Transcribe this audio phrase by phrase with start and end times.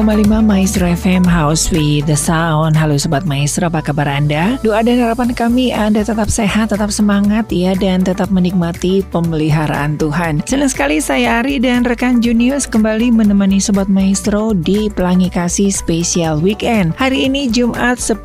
[0.00, 2.72] 92,5 Maestro FM House with the Sound.
[2.72, 4.56] Halo Sobat Maestro, apa kabar Anda?
[4.64, 10.40] Doa dan harapan kami Anda tetap sehat, tetap semangat ya Dan tetap menikmati pemeliharaan Tuhan.
[10.48, 16.40] Senang sekali saya Ari dan rekan Junius kembali menemani Sobat Maestro di Pelangi Kasih Spesial
[16.40, 16.96] Weekend.
[16.96, 18.24] Hari ini Jumat 10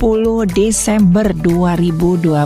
[0.55, 2.39] Desember 2021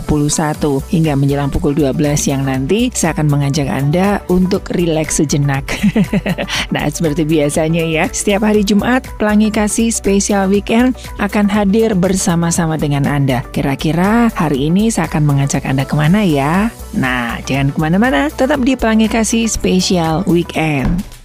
[0.90, 5.70] Hingga menjelang pukul 12 siang nanti Saya akan mengajak Anda untuk rileks sejenak.
[6.74, 13.04] Nah seperti biasanya ya Setiap hari Jumat, Pelangi Kasih Spesial Weekend akan hadir bersama-sama dengan
[13.04, 13.44] Anda.
[13.52, 16.72] Kira-kira hari ini saya akan mengajak Anda ke mana ya?
[16.96, 21.19] Nah, jangan ke mana-mana, tetap di Pelangi Kasih Spesial Weekend.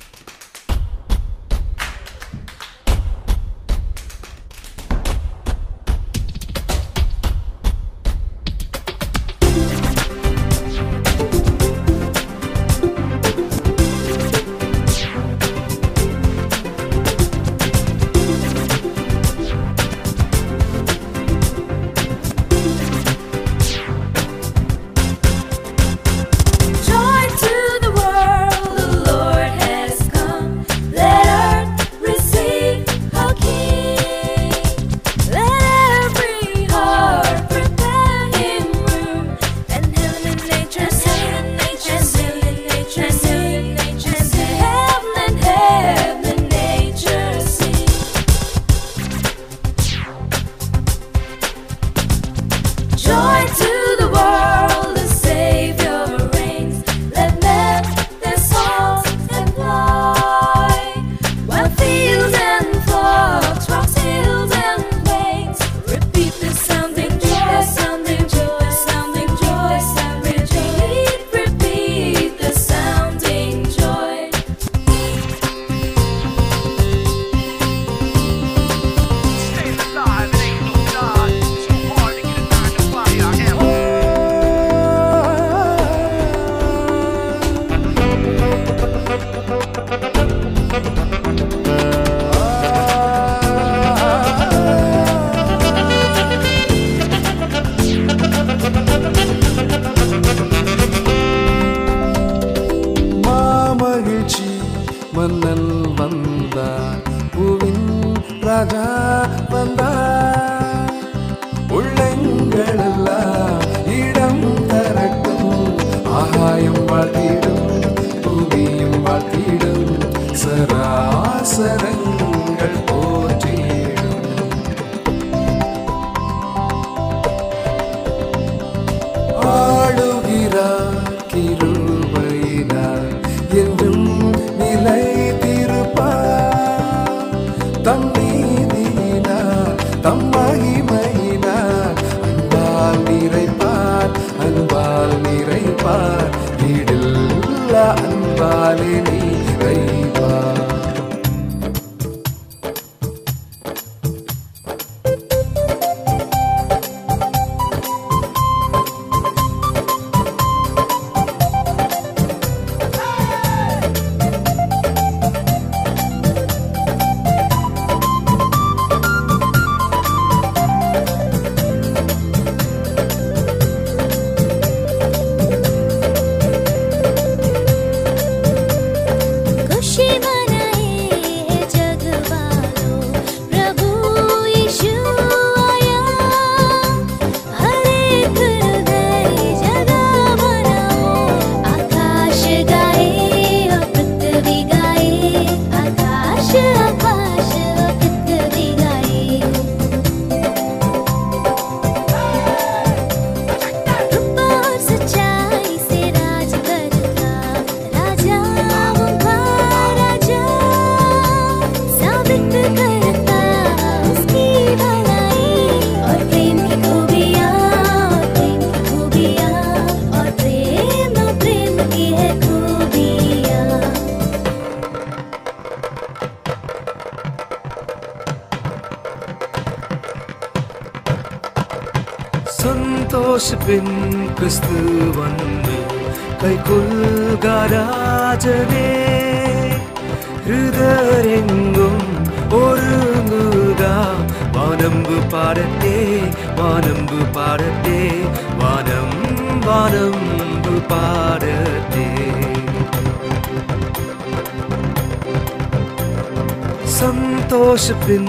[257.77, 258.25] ഘോഷിപ്പിൻ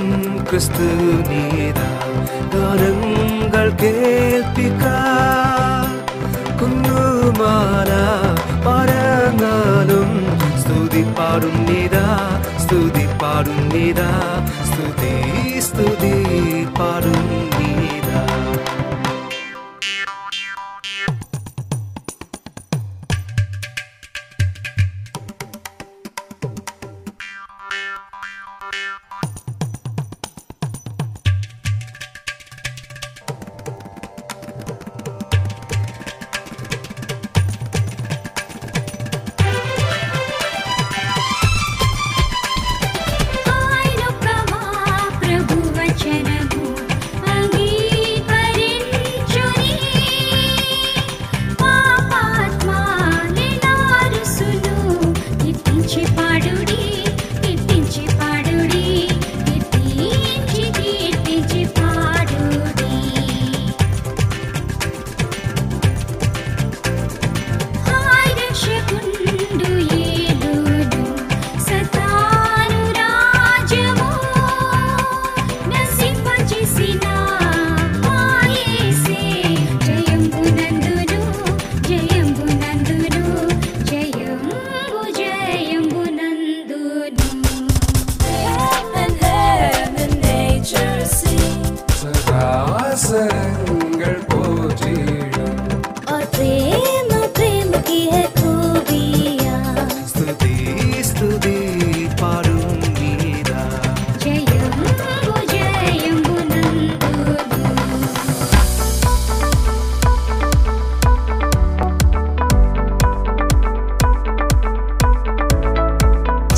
[0.49, 0.87] ക്രിസ്തു
[1.27, 2.15] നീതങ്ങൾ
[2.53, 5.05] ഗാനങ്ങൾ കേൾപ്പിക്കാം
[6.61, 7.91] കുന്നുമാന
[8.67, 10.11] പരങ്ങാലും
[10.63, 11.05] സ്തുതി
[11.61, 12.07] നീതാ
[12.59, 14.03] സ്തുതി പാടുന്നിത
[14.65, 15.15] സ്തുതി
[15.61, 16.15] സ്തുതി
[16.79, 17.46] പാടും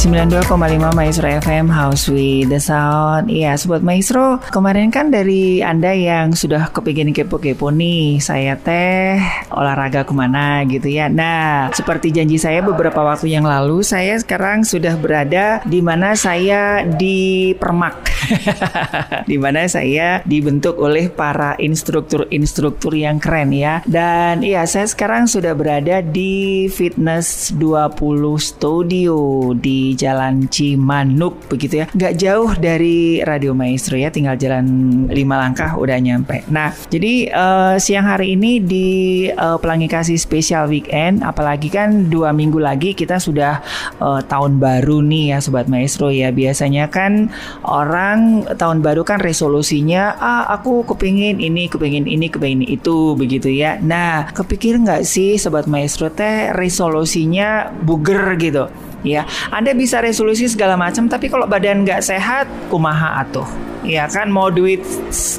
[0.09, 3.29] 92,5 Maestro FM House with the Sound.
[3.29, 9.21] Iya Sobat Maestro Kemarin kan dari Anda yang sudah kepingin kepo-kepo nih Saya teh
[9.53, 11.13] olahraga ke mana gitu ya.
[11.13, 16.89] Nah seperti janji saya beberapa waktu yang lalu Saya sekarang sudah berada di mana saya
[16.89, 18.09] di Permak.
[19.31, 23.81] Di mana saya dibentuk oleh para instruktur-instruktur yang keren ya.
[23.85, 27.93] Dan iya saya sekarang sudah berada di Fitness 20
[28.41, 29.17] Studio
[29.53, 31.87] di Jalan Cimanuk begitu ya.
[31.91, 34.67] Nggak jauh dari Radio Maestro ya, tinggal jalan
[35.11, 36.47] 5 langkah udah nyampe.
[36.49, 38.89] Nah, jadi eh, siang hari ini di
[39.29, 43.59] eh, Pelangi Kasih Spesial Weekend, apalagi kan dua minggu lagi kita sudah
[43.99, 46.31] eh, tahun baru nih ya Sobat Maestro ya.
[46.31, 47.35] Biasanya kan
[47.67, 53.83] orang tahun baru kan resolusinya, ah aku kepingin ini, kepingin ini, kepingin itu begitu ya.
[53.83, 58.71] Nah, kepikir nggak sih Sobat Maestro teh resolusinya buger gitu?
[59.07, 63.47] Ya Anda bisa resolusi segala macam tapi kalau badan nggak sehat kumaha atuh?
[63.87, 64.83] Ya kan mau duit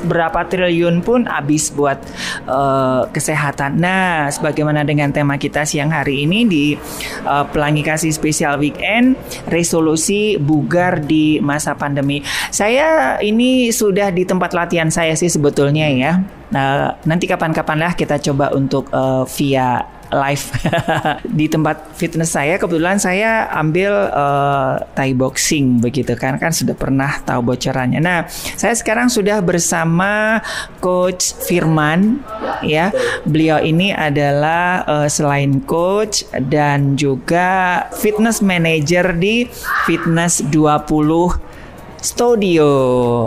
[0.07, 1.99] berapa triliun pun habis buat
[2.47, 3.77] eh, kesehatan.
[3.83, 6.65] Nah sebagaimana dengan tema kita siang hari ini di
[7.27, 9.19] eh, Pelangi Kasih Spesial Weekend
[9.51, 12.23] resolusi bugar di masa pandemi.
[12.49, 16.23] Saya ini sudah di tempat latihan saya sih sebetulnya ya.
[16.49, 20.45] Nah nanti kapan-kapan lah kita coba untuk eh, via live
[21.37, 27.21] di tempat fitness saya kebetulan saya ambil eh, Thai boxing begitu kan kan sudah pernah
[27.23, 28.01] tahu bocorannya.
[28.01, 30.41] Nah, saya sekarang sudah bersama
[30.81, 32.21] coach Firman
[32.65, 32.93] ya.
[33.25, 39.49] Beliau ini adalah eh, selain coach dan juga fitness manager di
[39.85, 41.48] Fitness 20
[41.99, 42.67] Studio.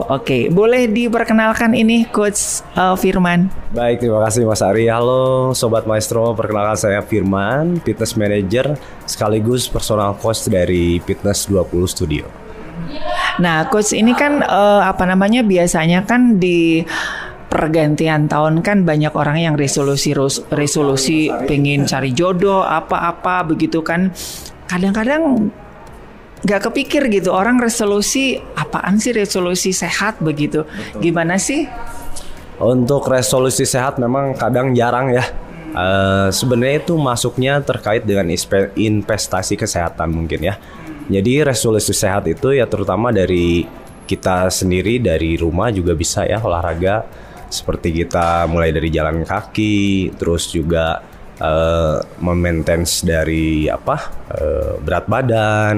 [0.09, 3.53] Oke, boleh diperkenalkan ini coach eh, Firman.
[3.77, 4.89] Baik, terima kasih Mas Ari.
[4.89, 12.25] Halo Sobat Maestro, perkenalkan saya Firman, fitness manager sekaligus personal coach dari Fitness 20 Studio.
[13.41, 16.81] Nah, coach ini kan eh, apa namanya biasanya kan di
[17.53, 20.17] pergantian tahun kan banyak orang yang resolusi
[20.49, 24.09] resolusi pengen cari jodoh apa-apa begitu kan.
[24.65, 25.53] Kadang-kadang
[26.43, 30.67] nggak kepikir gitu orang resolusi apaan sih resolusi sehat begitu.
[30.99, 31.67] Gimana sih?
[32.59, 35.25] Untuk resolusi sehat memang kadang jarang ya.
[35.73, 38.29] Eh, Sebenarnya itu masuknya terkait dengan
[38.77, 40.55] investasi kesehatan mungkin ya.
[41.09, 43.67] Jadi resolusi sehat itu ya terutama dari
[44.07, 47.07] kita sendiri dari rumah juga bisa ya olahraga
[47.53, 51.01] seperti kita mulai dari jalan kaki, terus juga
[51.37, 53.97] eh, memaintain dari apa
[54.33, 55.75] eh, berat badan,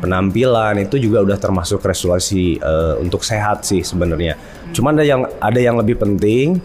[0.00, 4.34] penampilan itu juga udah termasuk resolusi eh, untuk sehat sih sebenarnya.
[4.72, 6.58] Cuman ada yang ada yang lebih penting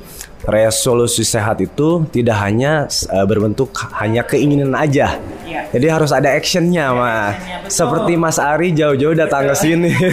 [0.43, 5.17] resolusi sehat itu tidak hanya eh, berbentuk hanya keinginan aja.
[5.45, 5.61] Iya.
[5.71, 7.33] Jadi harus ada actionnya mas.
[7.39, 7.73] actionnya, betul.
[7.73, 9.91] Seperti Mas Ari jauh-jauh datang ke sini.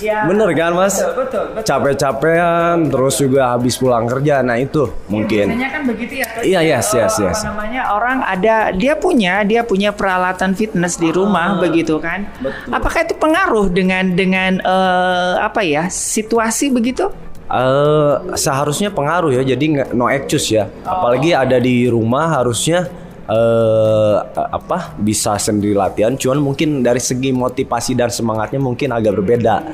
[0.00, 0.96] Ya, Bener kan mas?
[0.96, 1.66] betul, betul, betul.
[1.66, 4.40] Capek-capean, terus juga habis pulang kerja.
[4.40, 5.52] Nah itu mungkin.
[5.52, 6.26] Biasanya kan begitu ya.
[6.40, 7.38] Iya, yes, yes, yes.
[7.44, 12.26] Namanya orang ada dia punya dia punya peralatan fitness di rumah begitu kan?
[12.72, 17.10] Apakah itu pengaruh dengan dengan eh, apa ya situasi begitu?
[17.50, 20.70] Eh seharusnya pengaruh ya, jadi no excuse ya.
[20.86, 22.86] Apalagi ada di rumah harusnya
[23.26, 26.14] eh apa bisa sendiri latihan.
[26.14, 29.66] Cuman mungkin dari segi motivasi dan semangatnya mungkin agak berbeda.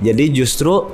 [0.00, 0.88] Jadi justru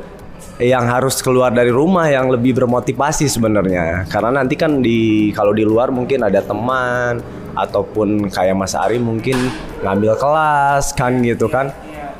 [0.58, 4.06] yang harus keluar dari rumah yang lebih bermotivasi sebenarnya.
[4.06, 7.18] Karena nanti kan di kalau di luar mungkin ada teman
[7.54, 9.38] ataupun kayak Mas Ari mungkin
[9.82, 11.70] ngambil kelas kan gitu kan.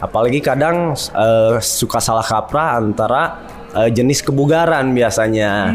[0.03, 3.39] Apalagi kadang eh, suka salah kaprah antara
[3.75, 5.75] eh, jenis kebugaran biasanya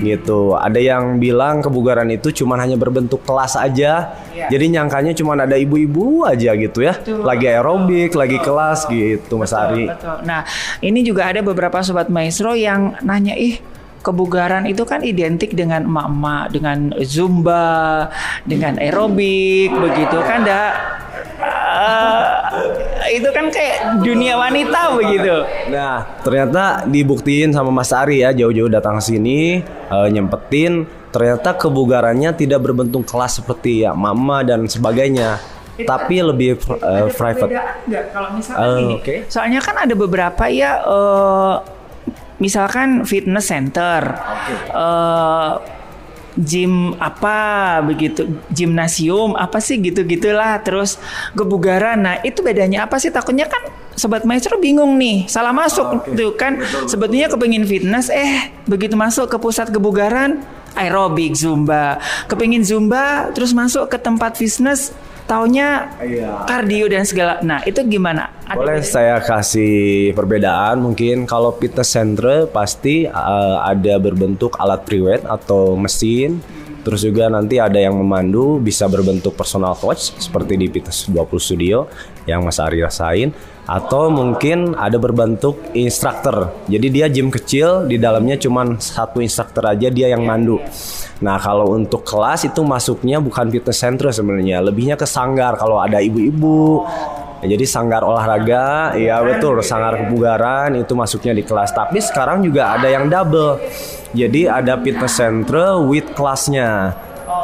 [0.00, 0.56] gitu.
[0.56, 4.16] Ada yang bilang kebugaran itu cuma hanya berbentuk kelas aja.
[4.32, 4.48] Iya.
[4.48, 6.96] Jadi nyangkanya cuma ada ibu-ibu aja gitu ya.
[7.04, 9.86] Lagi aerobik, lagi kelas gitu Mas Ari.
[9.92, 10.16] Betul.
[10.24, 10.42] Nah,
[10.80, 13.60] ini juga ada beberapa sobat maestro yang nanya, ih
[14.00, 18.08] kebugaran itu kan identik dengan emak-emak, dengan zumba,
[18.48, 20.40] dengan aerobik, begitu kan?
[20.40, 20.62] Da,
[23.12, 25.42] itu kan kayak dunia wanita begitu.
[25.68, 32.30] Nah, ternyata dibuktiin sama Mas Ari ya jauh-jauh datang ke sini eh, nyempetin ternyata kebugarannya
[32.32, 35.42] tidak berbentuk kelas seperti ya mama dan sebagainya.
[35.80, 37.50] tapi lebih pr- eh, Ada private.
[38.10, 38.94] kalau misalkan Oh, gini?
[38.94, 39.14] oke.
[39.26, 41.54] Soalnya kan ada beberapa ya eh,
[42.38, 44.12] misalkan fitness center.
[44.70, 45.52] eh,
[46.40, 48.26] gym apa begitu?
[48.50, 50.96] Gimnasium apa sih gitu gitulah terus
[51.36, 52.00] kebugaran.
[52.00, 53.12] Nah itu bedanya apa sih?
[53.12, 56.58] Takutnya kan sobat maestro bingung nih salah masuk tuh kan.
[56.88, 60.42] Sebetulnya kepengin fitness eh begitu masuk ke pusat kebugaran
[60.74, 62.00] aerobik zumba.
[62.26, 64.94] Kepengin zumba terus masuk ke tempat fitness
[65.30, 66.50] taunya Iya.
[66.50, 67.38] kardio dan segala.
[67.46, 68.34] Nah itu gimana?
[68.50, 71.22] Ada Boleh saya kasih perbedaan mungkin.
[71.30, 76.42] Kalau fitness center pasti uh, ada berbentuk alat pre-weight atau mesin.
[76.80, 81.84] Terus juga nanti ada yang memandu bisa berbentuk personal coach seperti di Fitness 20 Studio
[82.24, 83.36] yang Mas Ari rasain
[83.70, 86.50] atau mungkin ada berbentuk instructor.
[86.66, 90.58] Jadi dia gym kecil di dalamnya cuman satu instructor aja dia yang mandu.
[91.22, 96.02] Nah, kalau untuk kelas itu masuknya bukan fitness center sebenarnya, lebihnya ke sanggar kalau ada
[96.02, 96.82] ibu-ibu
[97.40, 101.72] Ya, jadi sanggar olahraga, iya betul, sanggar kebugaran itu masuknya di kelas.
[101.72, 103.56] Tapi sekarang juga ada yang double.
[104.12, 106.92] Jadi ada fitness center with kelasnya.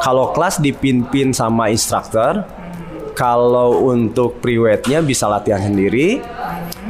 [0.05, 2.45] Kalau kelas dipimpin sama instruktur,
[3.17, 6.21] kalau untuk pre-weightnya bisa latihan sendiri,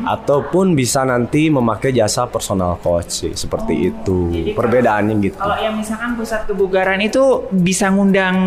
[0.04, 4.52] ataupun bisa nanti memakai jasa personal coach sih, seperti itu.
[4.56, 5.40] Perbedaannya gitu.
[5.40, 8.38] kalau yang misalkan pusat kebugaran itu bisa ngundang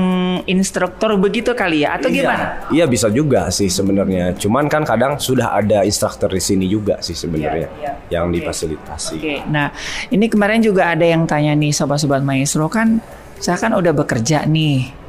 [0.44, 4.36] instruktur begitu kali ya atau gimana Iya bisa juga sih sebenarnya.
[4.36, 7.92] Cuman kan kadang sudah ada instruktur di sini juga sih sebenarnya Iya, iya.
[8.12, 8.40] yang Oke.
[8.40, 9.16] difasilitasi.
[9.20, 9.72] Oke, nah
[10.08, 13.00] ini kemarin juga ada yang tanya nih sobat-sobat maestro kan,
[13.40, 14.99] saya kan udah bekerja nih,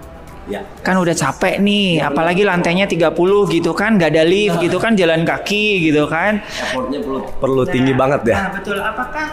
[0.51, 0.61] Ya.
[0.83, 3.15] kan udah capek nih, apalagi lantainya 30
[3.47, 6.43] gitu kan, gak ada lift gitu kan, jalan kaki gitu kan.
[6.43, 8.35] Effortnya perlu perlu tinggi banget ya.
[8.35, 9.27] Nah betul, apakah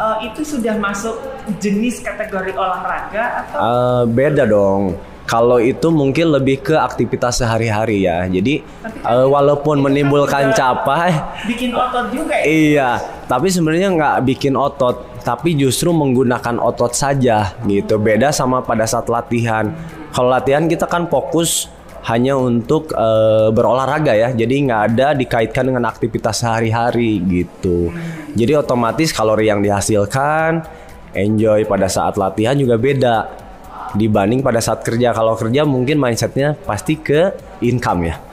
[0.00, 1.14] eh, itu sudah masuk
[1.60, 3.58] jenis kategori olahraga atau?
[3.60, 4.96] Eh, beda dong.
[5.22, 8.26] Kalau itu mungkin lebih ke aktivitas sehari-hari ya.
[8.26, 11.14] Jadi eh, walaupun menimbulkan capek,
[11.46, 12.44] Bikin otot juga ya?
[12.44, 12.90] iya.
[13.30, 17.96] Tapi sebenarnya nggak bikin otot, tapi justru menggunakan otot saja gitu.
[17.96, 19.72] Beda sama pada saat latihan.
[20.12, 21.70] Kalau latihan kita kan fokus
[22.02, 24.28] hanya untuk eh, berolahraga ya.
[24.34, 27.94] Jadi nggak ada dikaitkan dengan aktivitas sehari-hari gitu.
[28.34, 30.66] Jadi otomatis kalori yang dihasilkan,
[31.14, 33.41] enjoy pada saat latihan juga beda
[33.94, 35.12] dibanding pada saat kerja.
[35.12, 37.32] Kalau kerja mungkin mindsetnya pasti ke
[37.64, 38.16] income ya.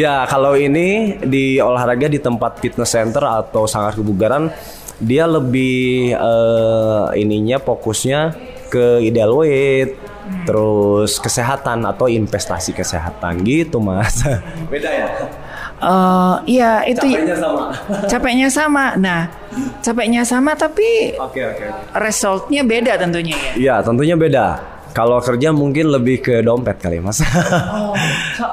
[0.00, 4.52] Iya, kalau ini di olahraga di tempat fitness center atau sanggar kebugaran
[5.00, 8.36] dia lebih eh, ininya fokusnya
[8.70, 9.98] ke ideal weight,
[10.46, 14.22] terus kesehatan atau investasi kesehatan gitu, Mas.
[14.70, 15.08] Beda ya?
[15.80, 17.00] Eh, iya itu
[17.40, 17.72] sama.
[18.04, 18.84] capeknya sama.
[19.00, 19.32] Nah,
[19.80, 21.64] capeknya sama tapi Oke, oke.
[21.96, 23.52] resultnya beda tentunya ya.
[23.56, 24.46] Iya, tentunya beda.
[24.92, 27.24] Kalau kerja mungkin lebih ke dompet kali, Mas.
[27.24, 27.96] Oh,
[28.36, 28.52] so-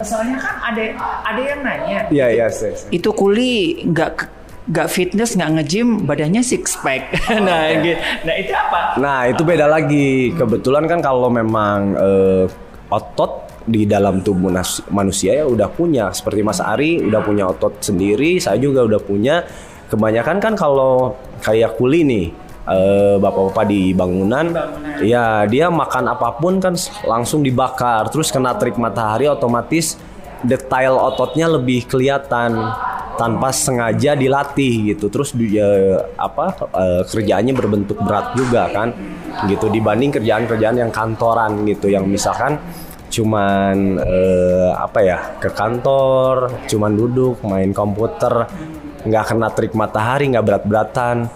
[0.00, 0.82] soalnya kan ada
[1.28, 1.98] ada yang nanya.
[2.08, 2.80] Iya, iya, yes, yes.
[2.88, 7.12] Itu kuli nggak nggak fitness nggak nge-gym badannya six pack.
[7.46, 7.98] nah, gitu.
[8.24, 8.80] nah itu apa?
[8.96, 10.32] Nah itu beda lagi.
[10.32, 12.44] Kebetulan kan kalau memang eh,
[12.88, 14.50] otot di dalam tubuh
[14.90, 16.10] manusia ya udah punya.
[16.10, 19.46] Seperti Mas Ari udah punya otot sendiri, saya juga udah punya.
[19.90, 22.26] Kebanyakan kan kalau kayak kuli nih,
[22.64, 24.56] eh, bapak-bapak di bangunan,
[25.04, 28.08] ya dia makan apa pun kan langsung dibakar.
[28.08, 30.00] Terus kena terik matahari otomatis
[30.42, 32.56] detail ototnya lebih kelihatan
[33.16, 35.68] tanpa sengaja dilatih gitu terus dia
[36.16, 38.90] apa eh, kerjaannya berbentuk berat juga kan
[39.48, 42.58] gitu dibanding kerjaan-kerjaan yang kantoran gitu yang misalkan
[43.12, 48.48] cuman eh, apa ya ke kantor cuman duduk main komputer
[49.04, 51.26] nggak kena terik matahari nggak berat-beratan.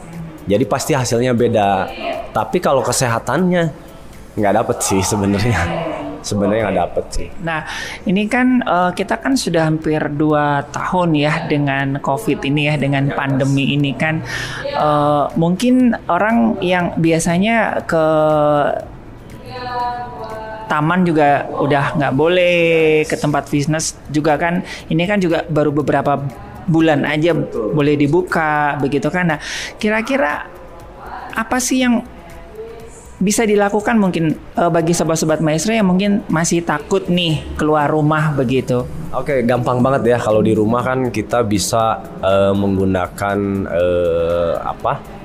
[0.47, 1.91] Jadi pasti hasilnya beda.
[2.31, 3.75] Tapi kalau kesehatannya
[4.39, 5.61] nggak dapet sih sebenarnya.
[6.23, 7.29] Sebenarnya nggak dapet sih.
[7.43, 7.67] Nah,
[8.07, 13.11] ini kan eh, kita kan sudah hampir dua tahun ya dengan COVID ini ya, dengan
[13.15, 14.23] pandemi ini kan.
[14.71, 18.07] Eh, mungkin orang yang biasanya ke
[20.67, 22.59] taman juga udah nggak boleh
[23.07, 24.63] ke tempat fitness juga kan.
[24.91, 26.19] Ini kan juga baru beberapa
[26.67, 29.35] bulan aja boleh dibuka begitu kan.
[29.35, 29.39] Nah
[29.79, 30.51] kira-kira
[31.37, 32.03] apa sih yang
[33.17, 38.85] bisa dilakukan mungkin eh, bagi sobat-sobat maestro yang mungkin masih takut nih keluar rumah begitu.
[39.17, 40.19] Oke, gampang banget ya.
[40.21, 43.39] Kalau di rumah kan kita bisa eh, menggunakan
[43.73, 45.16] eh, apa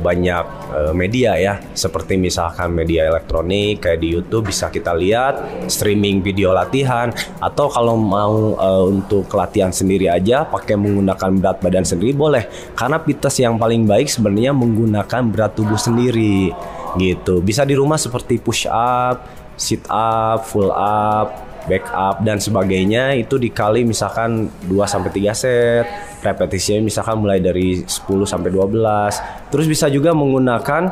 [0.00, 6.24] banyak eh, media ya, seperti misalkan media elektronik kayak di YouTube bisa kita lihat streaming
[6.24, 12.16] video latihan atau kalau mau eh, untuk latihan sendiri aja pakai menggunakan berat badan sendiri
[12.16, 16.52] boleh karena fitness yang paling baik sebenarnya menggunakan berat tubuh sendiri
[16.96, 17.44] gitu.
[17.44, 19.28] Bisa di rumah seperti push up,
[19.60, 25.86] sit up, full up, back up dan sebagainya itu dikali misalkan 2 sampai 3 set.
[26.18, 27.88] Repetisinya misalkan mulai dari 10
[28.24, 29.22] sampai 12.
[29.48, 30.82] Terus bisa juga menggunakan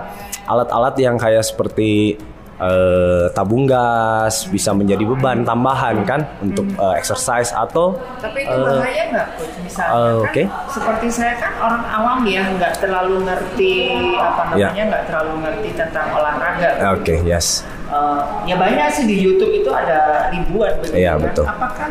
[0.45, 2.15] alat-alat yang kayak seperti
[2.57, 8.65] eh, tabung gas bisa menjadi beban tambahan kan untuk eh, exercise atau Tapi itu Eh,
[8.73, 9.57] bahaya nggak, Coach?
[9.61, 10.43] Misalnya eh, kan oke.
[10.71, 13.75] seperti saya kan orang awam ya, nggak terlalu ngerti
[14.15, 14.71] apa Ya.
[14.71, 16.71] namanya, nggak terlalu ngerti tentang olahraga.
[16.95, 17.61] oke yes.
[17.87, 21.23] Eh, ya banyak sih di YouTube itu ada ribuan begitu Iya, kan.
[21.23, 21.45] betul.
[21.45, 21.89] Apakah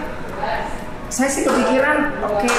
[1.15, 1.97] saya sih kepikiran,
[2.28, 2.51] oke,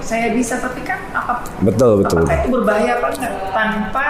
[0.00, 2.24] saya bisa, tapi kan apa Betul betul.
[2.24, 4.06] apakah itu berbahaya apa enggak tanpa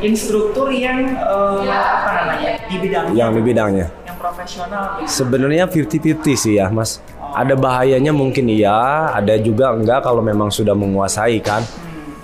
[0.00, 3.86] instruktur yang eh, apa namanya di bidangnya Yang di bidangnya.
[4.08, 5.12] yang profesional gitu.
[5.12, 7.04] Sebenarnya 50-50 sih ya mas.
[7.36, 11.60] Ada bahayanya mungkin iya, ada juga enggak kalau memang sudah menguasai kan.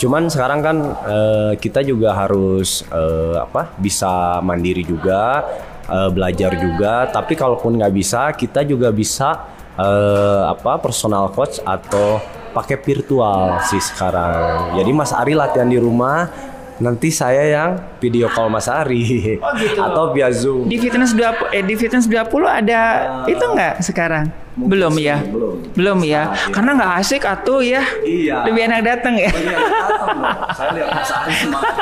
[0.00, 5.44] Cuman sekarang kan eh, kita juga harus eh, apa bisa mandiri juga,
[5.84, 7.12] eh, belajar juga.
[7.12, 13.78] Tapi kalaupun nggak bisa, kita juga bisa eh, apa personal coach atau pakai virtual sih
[13.78, 14.74] sekarang.
[14.74, 16.26] Jadi Mas Ari latihan di rumah,
[16.80, 19.76] nanti saya yang video call Mas Ari Oh, gitu.
[19.78, 20.66] atau via Zoom.
[20.66, 22.80] Di fitness 20 eh, di fitness 20 ada
[23.24, 24.32] itu enggak sekarang?
[24.56, 25.20] Belum ya?
[25.72, 26.32] Belum ya.
[26.50, 27.80] Karena nggak asik atuh ya.
[28.02, 28.44] Iya.
[28.44, 29.30] Lebih enak datang ya.
[30.52, 31.74] Saya lihat Mas Ari semangat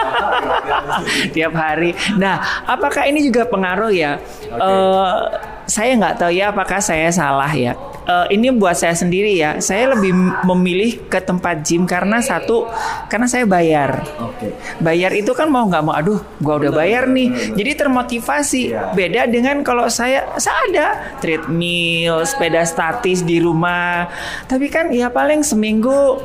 [1.33, 1.91] tiap hari.
[2.15, 4.19] Nah, apakah ini juga pengaruh ya?
[4.45, 5.17] Eh,
[5.65, 7.75] saya nggak tahu ya apakah saya salah ya.
[8.09, 9.61] Eh, ini buat saya sendiri ya.
[9.61, 10.16] Saya lebih
[10.49, 12.64] memilih ke tempat gym karena satu,
[13.12, 14.01] karena saya bayar.
[14.16, 14.57] Oke.
[14.81, 17.53] Bayar itu kan mau nggak mau, aduh, gua udah bayar nih.
[17.53, 18.62] Jadi termotivasi.
[18.73, 18.97] Iya.
[18.97, 20.87] Beda dengan kalau saya, saya ada
[21.21, 24.09] treadmill, sepeda statis di rumah.
[24.49, 26.16] Tapi kan ya paling seminggu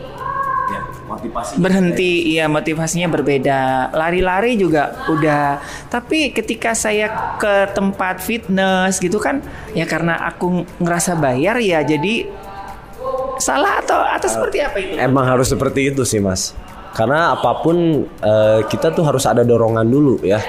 [1.16, 1.62] motivasi.
[1.62, 9.40] berhenti iya motivasinya berbeda lari-lari juga udah tapi ketika saya ke tempat fitness gitu kan
[9.78, 12.26] ya karena aku ngerasa bayar ya jadi
[13.38, 16.54] salah atau atau seperti apa itu Emang harus seperti itu sih, Mas.
[16.94, 20.40] Karena apa pun eh, kita tuh harus ada dorongan dulu ya.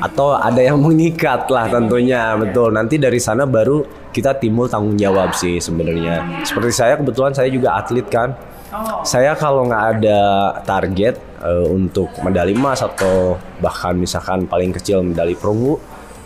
[0.00, 2.72] Atau ada yang mengikat lah tentunya, betul.
[2.72, 6.40] Nanti dari sana baru kita timbul tanggung jawab sih sebenarnya.
[6.46, 8.32] Seperti saya kebetulan saya juga atlet kan.
[8.72, 10.20] Oh Saya kalau nggak ada
[10.62, 15.78] target eh, untuk medali emas atau bahkan misalkan paling kecil medali perunggu,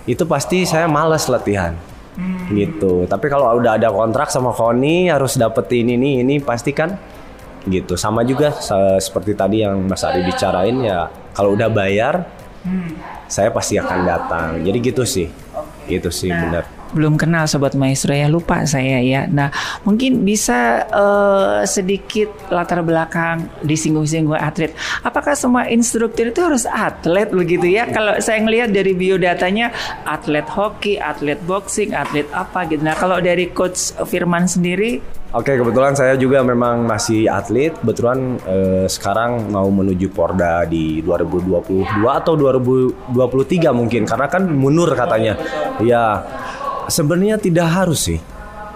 [0.04, 1.72] itu pasti saya malas latihan.
[2.46, 3.10] Gitu.
[3.10, 6.94] Tapi kalau udah ada kontrak sama Koni harus dapetin ini ini pasti kan
[7.66, 7.98] gitu.
[7.98, 12.22] Sama juga se- seperti tadi yang Mas Ari bicarain ya, kalau udah bayar
[13.26, 14.48] saya pasti akan datang.
[14.62, 15.26] Jadi gitu sih.
[15.90, 16.64] Gitu sih Nah, benar.
[16.94, 19.26] Belum kenal sobat maestro ya lupa saya ya.
[19.26, 19.50] Nah
[19.82, 24.72] mungkin bisa eh, sedikit latar belakang disinggung-singgung atlet.
[25.02, 27.90] Apakah semua instruktur itu harus atlet begitu ya?
[27.90, 29.74] Kalau saya ngelihat dari biodatanya
[30.06, 32.80] atlet hoki, atlet boxing, atlet apa gitu.
[32.86, 35.02] Nah kalau dari coach Firman sendiri
[35.34, 37.74] Oke, kebetulan saya juga memang masih atlet.
[37.74, 45.34] Kebetulan eh, sekarang mau menuju Porda di 2022 atau 2023 mungkin karena kan mundur katanya.
[45.82, 46.22] Ya,
[46.88, 48.20] sebenarnya tidak harus sih.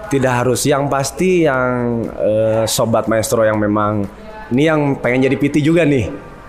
[0.09, 0.65] Tidak harus.
[0.65, 4.09] Yang pasti yang eh, sobat maestro yang memang
[4.49, 6.09] ini yang pengen jadi PT juga nih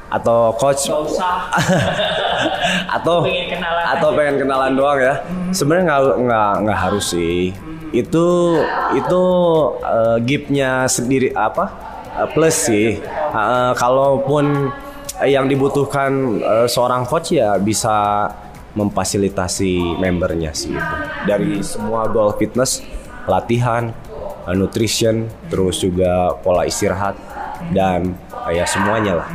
[0.10, 0.90] atau coach
[2.98, 5.16] atau Pengen kenalan atau pengen kenalan doang ya.
[5.54, 7.52] Sebenarnya nggak nggak nggak harus sih.
[7.92, 8.58] Itu
[8.96, 9.22] itu
[9.84, 11.66] eh, giftnya sendiri apa
[12.16, 12.96] eh, plus sih.
[13.36, 14.72] Eh, kalaupun
[15.28, 18.32] yang dibutuhkan eh, seorang coach ya bisa
[18.78, 20.96] memfasilitasi membernya sih itu.
[21.26, 22.84] Dari semua goal fitness,
[23.26, 23.94] latihan,
[24.46, 27.18] eh, nutrition, terus juga pola istirahat
[27.74, 28.16] dan
[28.48, 29.28] ya semuanya lah.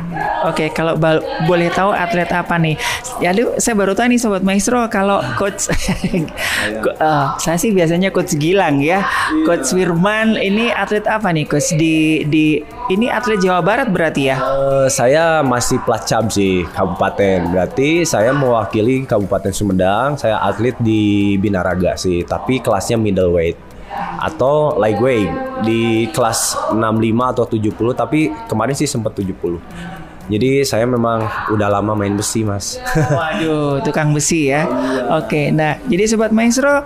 [0.49, 2.75] Oke, kalau bal- boleh tahu atlet apa nih?
[3.21, 8.37] Ya, aduh, saya baru tahu nih sobat maestro kalau coach eh, saya sih biasanya coach
[8.37, 9.05] Gilang ya.
[9.45, 12.59] Coach Firman ini atlet apa nih coach di di
[12.93, 14.37] ini atlet Jawa Barat berarti ya?
[14.37, 17.49] Eh, saya masih pelacab sih kabupaten.
[17.49, 20.19] Berarti saya mewakili Kabupaten Sumedang.
[20.19, 23.57] Saya atlet di Binaraga sih, tapi kelasnya middleweight
[24.19, 25.29] atau lightweight
[25.63, 29.61] di kelas 65 atau 70 tapi kemarin sih sempat 70.
[30.25, 31.21] Jadi saya memang
[31.53, 32.81] udah lama main besi, Mas.
[33.17, 34.65] Waduh, tukang besi ya.
[35.21, 36.81] Oke, nah jadi sobat maestro,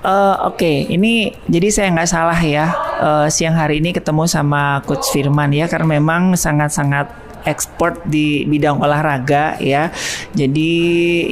[0.00, 5.12] eh, oke ini jadi saya nggak salah ya eh, siang hari ini ketemu sama coach
[5.12, 9.92] Firman ya karena memang sangat-sangat ekspor di bidang olahraga ya.
[10.32, 10.72] Jadi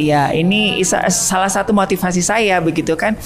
[0.04, 3.16] ya ini salah satu motivasi saya begitu kan.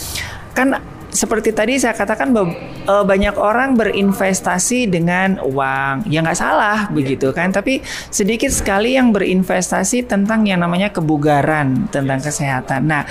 [0.54, 0.78] Kan
[1.10, 2.54] seperti tadi saya katakan bahwa
[2.86, 6.06] eh, banyak orang berinvestasi dengan uang.
[6.06, 7.50] Ya nggak salah begitu kan?
[7.50, 12.86] Tapi sedikit sekali yang berinvestasi tentang yang namanya kebugaran tentang kesehatan.
[12.86, 13.02] Nah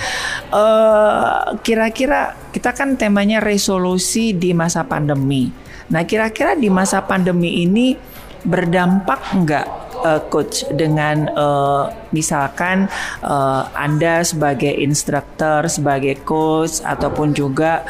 [0.52, 5.52] eh, kira-kira kita kan temanya resolusi di masa pandemi.
[5.92, 7.94] Nah kira-kira di masa pandemi ini
[8.40, 12.90] berdampak enggak eh, coach dengan eh, misalkan
[13.22, 17.84] eh, Anda sebagai instruktur, sebagai coach ataupun juga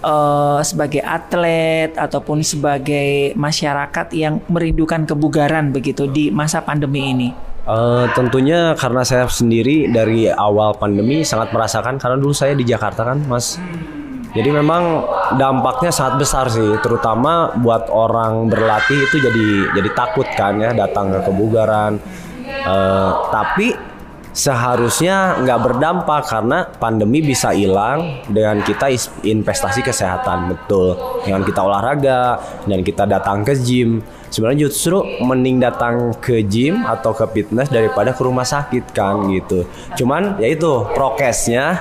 [0.00, 7.30] eh, sebagai atlet ataupun sebagai masyarakat yang merindukan kebugaran begitu di masa pandemi ini.
[7.66, 13.02] Eh, tentunya karena saya sendiri dari awal pandemi sangat merasakan karena dulu saya di Jakarta
[13.02, 13.58] kan, Mas.
[14.36, 15.02] Jadi memang
[15.40, 19.46] dampaknya sangat besar sih, terutama buat orang berlatih itu jadi
[19.80, 21.96] jadi takut kan ya datang ke kebugaran.
[22.46, 23.72] Eh, tapi
[24.36, 28.92] seharusnya nggak berdampak karena pandemi bisa hilang dengan kita
[29.24, 30.92] investasi kesehatan betul.
[31.24, 32.36] Dengan kita olahraga
[32.68, 34.04] dan kita datang ke gym.
[34.28, 39.64] Sebenarnya justru mending datang ke gym atau ke fitness daripada ke rumah sakit kan gitu.
[39.96, 41.80] Cuman ya itu prokesnya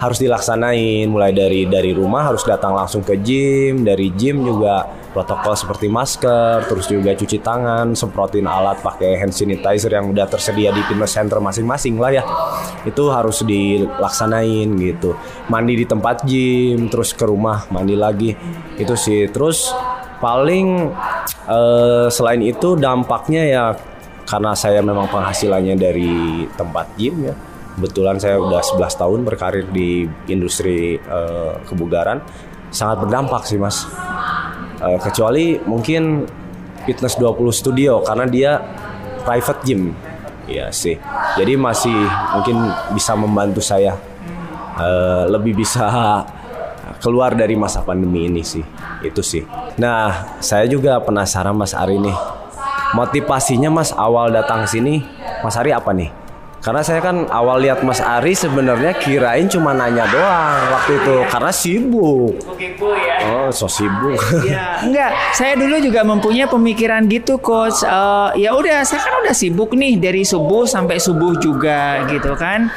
[0.00, 1.06] harus dilaksanain.
[1.06, 6.70] Mulai dari dari rumah harus datang langsung ke gym dari gym juga protokol seperti masker
[6.70, 11.38] terus juga cuci tangan semprotin alat pakai hand sanitizer yang udah tersedia di fitness center
[11.38, 12.24] masing-masing lah ya.
[12.88, 15.12] Itu harus dilaksanain gitu.
[15.52, 18.32] Mandi di tempat gym terus ke rumah mandi lagi.
[18.80, 19.28] Itu sih.
[19.28, 19.68] Terus
[20.24, 20.88] paling
[21.44, 23.64] eh, selain itu dampaknya ya
[24.24, 27.34] karena saya memang penghasilannya dari tempat gym ya
[27.78, 32.20] Kebetulan saya udah 11 tahun berkarir di industri eh, kebugaran
[32.70, 33.86] sangat berdampak sih mas.
[34.80, 36.24] Eh, kecuali mungkin
[36.88, 38.52] fitness 20 studio karena dia
[39.22, 39.92] private gym.
[40.50, 40.98] Iya sih.
[41.38, 41.94] Jadi masih
[42.34, 42.56] mungkin
[42.96, 43.94] bisa membantu saya
[44.80, 45.86] eh, lebih bisa
[47.00, 48.62] keluar dari masa pandemi ini sih.
[49.00, 49.42] Itu sih.
[49.80, 52.16] Nah, saya juga penasaran Mas Ari nih.
[52.92, 55.00] Motivasinya Mas awal datang sini,
[55.40, 56.19] Mas Ari apa nih?
[56.60, 61.52] Karena saya kan awal lihat Mas Ari sebenarnya kirain cuma nanya doang waktu itu karena
[61.56, 62.36] sibuk.
[62.44, 63.16] Oke, Bu ya.
[63.32, 64.20] Oh, so sibuk.
[64.44, 65.08] Ya, enggak.
[65.32, 67.80] Saya dulu juga mempunyai pemikiran gitu, coach.
[67.80, 72.68] Eh, ya udah, saya kan udah sibuk nih dari subuh sampai subuh juga, gitu kan.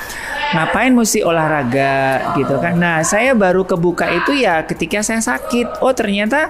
[0.55, 2.79] Ngapain mesti olahraga, gitu kan?
[2.79, 5.83] Nah, saya baru kebuka itu ya ketika saya sakit.
[5.83, 6.47] Oh, ternyata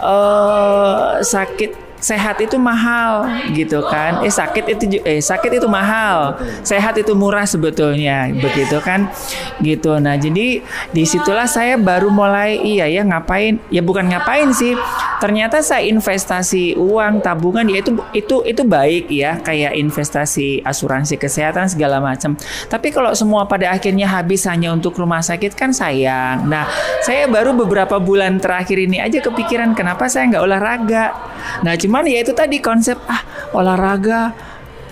[0.00, 4.24] eh sakit sehat itu mahal gitu kan.
[4.24, 6.34] Eh sakit itu eh sakit itu mahal.
[6.64, 9.12] Sehat itu murah sebetulnya begitu kan.
[9.60, 10.00] Gitu.
[10.00, 13.60] Nah, jadi di situlah saya baru mulai iya ya ngapain?
[13.68, 14.74] Ya bukan ngapain sih.
[15.20, 21.68] Ternyata saya investasi uang tabungan ya itu itu itu baik ya kayak investasi asuransi kesehatan
[21.68, 22.34] segala macam.
[22.72, 26.48] Tapi kalau semua pada akhirnya habis hanya untuk rumah sakit kan sayang.
[26.48, 26.64] Nah,
[27.04, 31.04] saya baru beberapa bulan terakhir ini aja kepikiran kenapa saya nggak olahraga.
[31.60, 34.30] Nah, cuman ya itu tadi konsep ah olahraga.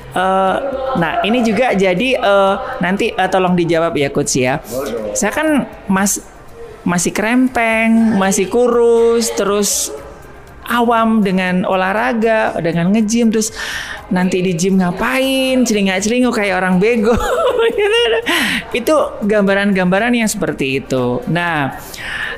[0.09, 0.57] Eh,
[0.99, 4.59] nah, ini juga jadi eh, nanti eh, tolong dijawab ya coach ya.
[5.15, 6.19] Saya kan mas
[6.83, 9.95] masih krempeng, masih kurus, terus
[10.67, 13.55] awam dengan olahraga, dengan nge-gym terus
[14.11, 17.15] nanti di gym ngapain, celingak-celinguk kayak orang bego.
[18.79, 21.25] Itu gambaran-gambaran yang seperti itu.
[21.31, 21.79] Nah,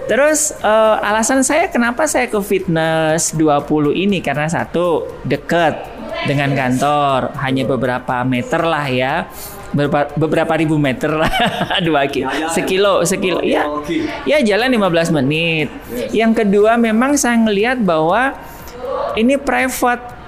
[0.09, 4.19] terus eh, alasan saya kenapa saya ke fitness 20 ini?
[4.21, 9.15] Karena satu dekat dengan kantor, hanya beberapa meter lah ya.
[9.71, 11.31] Beberapa, beberapa ribu meter lah.
[11.87, 13.39] Dua kilo sekilo sekilo.
[13.41, 13.65] ya.
[14.27, 15.69] ya jalan 15 menit.
[16.11, 18.35] Yang kedua memang saya ngelihat bahwa
[19.15, 20.20] ini private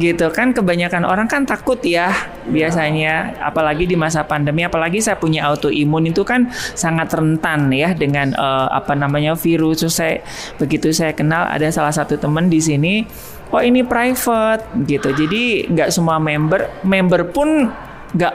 [0.00, 0.32] gitu.
[0.32, 2.08] Kan kebanyakan orang kan takut ya
[2.48, 3.36] biasanya.
[3.44, 8.68] Apalagi di masa pandemi apalagi saya punya autoimun itu kan sangat rentan ya dengan eh,
[8.72, 9.84] apa namanya virus.
[9.92, 10.24] Saya
[10.56, 13.04] begitu saya kenal ada salah satu teman di sini
[13.52, 15.12] oh ini private gitu.
[15.12, 17.68] Jadi nggak semua member member pun
[18.16, 18.34] nggak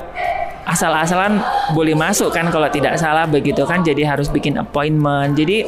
[0.65, 1.37] asal-asalan
[1.77, 3.81] boleh masuk kan kalau tidak salah begitu kan.
[3.81, 5.33] Jadi harus bikin appointment.
[5.33, 5.65] Jadi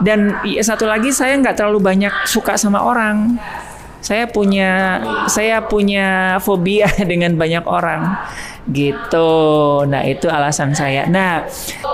[0.00, 3.36] dan satu lagi saya nggak terlalu banyak suka sama orang
[4.00, 8.16] saya punya saya punya fobia dengan banyak orang.
[8.70, 9.32] Gitu.
[9.88, 11.08] Nah itu alasan saya.
[11.08, 11.48] Nah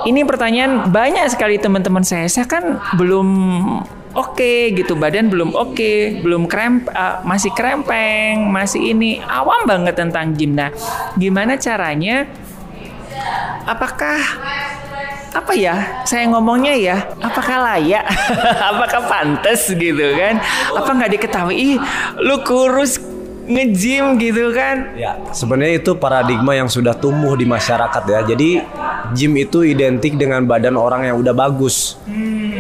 [0.07, 2.27] ini pertanyaan banyak sekali teman-teman saya.
[2.31, 3.29] Saya kan belum
[4.15, 4.95] oke gitu.
[4.99, 9.19] Badan belum oke belum kremp eh, masih krempeng masih ini.
[9.23, 10.55] Awam banget tentang gym.
[10.55, 10.71] Nah
[11.19, 12.27] gimana caranya?
[13.67, 14.21] Apakah
[15.37, 18.09] apa ya saya ngomongnya ya apakah layak
[18.73, 20.41] apakah pantas gitu kan
[20.73, 21.77] apa nggak diketahui ih
[22.25, 22.97] lu kurus
[23.47, 28.21] nge-gym gitu kan Ya, sebenarnya itu paradigma yang sudah tumbuh di masyarakat ya.
[28.27, 28.59] Jadi
[29.15, 31.95] gym itu identik dengan badan orang yang udah bagus.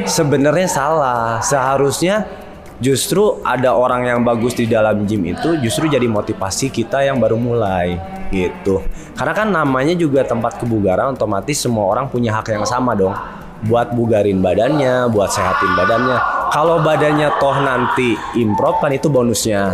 [0.07, 1.43] Sebenarnya salah.
[1.43, 2.29] Seharusnya
[2.77, 7.41] justru ada orang yang bagus di dalam gym itu justru jadi motivasi kita yang baru
[7.41, 7.97] mulai
[8.29, 8.85] gitu.
[9.17, 13.17] Karena kan namanya juga tempat kebugaran otomatis semua orang punya hak yang sama dong.
[13.65, 16.19] Buat bugarin badannya, buat sehatin badannya.
[16.53, 19.73] Kalau badannya toh nanti improve kan itu bonusnya.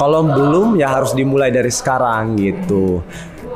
[0.00, 3.04] Kalau belum ya harus dimulai dari sekarang gitu.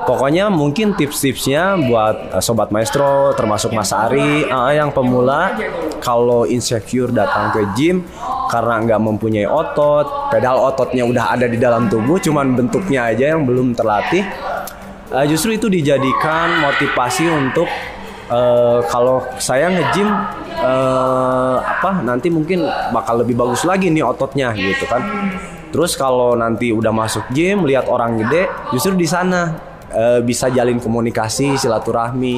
[0.03, 5.55] Pokoknya mungkin tips-tipsnya buat eh, sobat maestro termasuk Mas Ari eh, yang pemula
[6.03, 8.03] kalau insecure datang ke gym
[8.53, 13.49] karena nggak mempunyai otot, pedal ototnya udah ada di dalam tubuh, cuman bentuknya aja yang
[13.49, 14.21] belum terlatih.
[15.09, 17.65] Eh, justru itu dijadikan motivasi untuk
[18.29, 20.09] eh, kalau saya nge-gym
[20.61, 25.01] eh, apa nanti mungkin bakal lebih bagus lagi nih ototnya gitu kan.
[25.73, 29.57] Terus kalau nanti udah masuk gym lihat orang gede, justru di sana
[29.88, 32.37] eh, bisa jalin komunikasi, silaturahmi,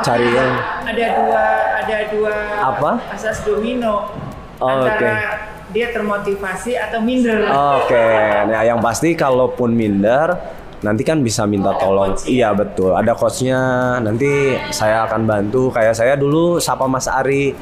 [0.00, 0.52] cari yang
[0.88, 1.44] ada dua
[1.84, 2.34] ada dua
[2.72, 2.90] Apa?
[3.12, 4.08] asas domino
[4.62, 5.74] Oh, antara oke.
[5.74, 8.06] dia termotivasi atau minder Oke,
[8.46, 10.38] nah yang pasti kalaupun minder
[10.82, 12.18] nanti kan bisa minta tolong.
[12.26, 13.58] Iya betul, ada coachnya.
[14.02, 15.70] Nanti saya akan bantu.
[15.70, 17.54] Kayak saya dulu sapa Mas Ari.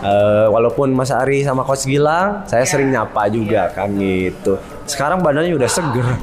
[0.00, 4.56] Eh, walaupun Mas Ari sama Coach Gilang, saya sering nyapa juga kan gitu.
[4.90, 6.06] Sekarang badannya udah seger.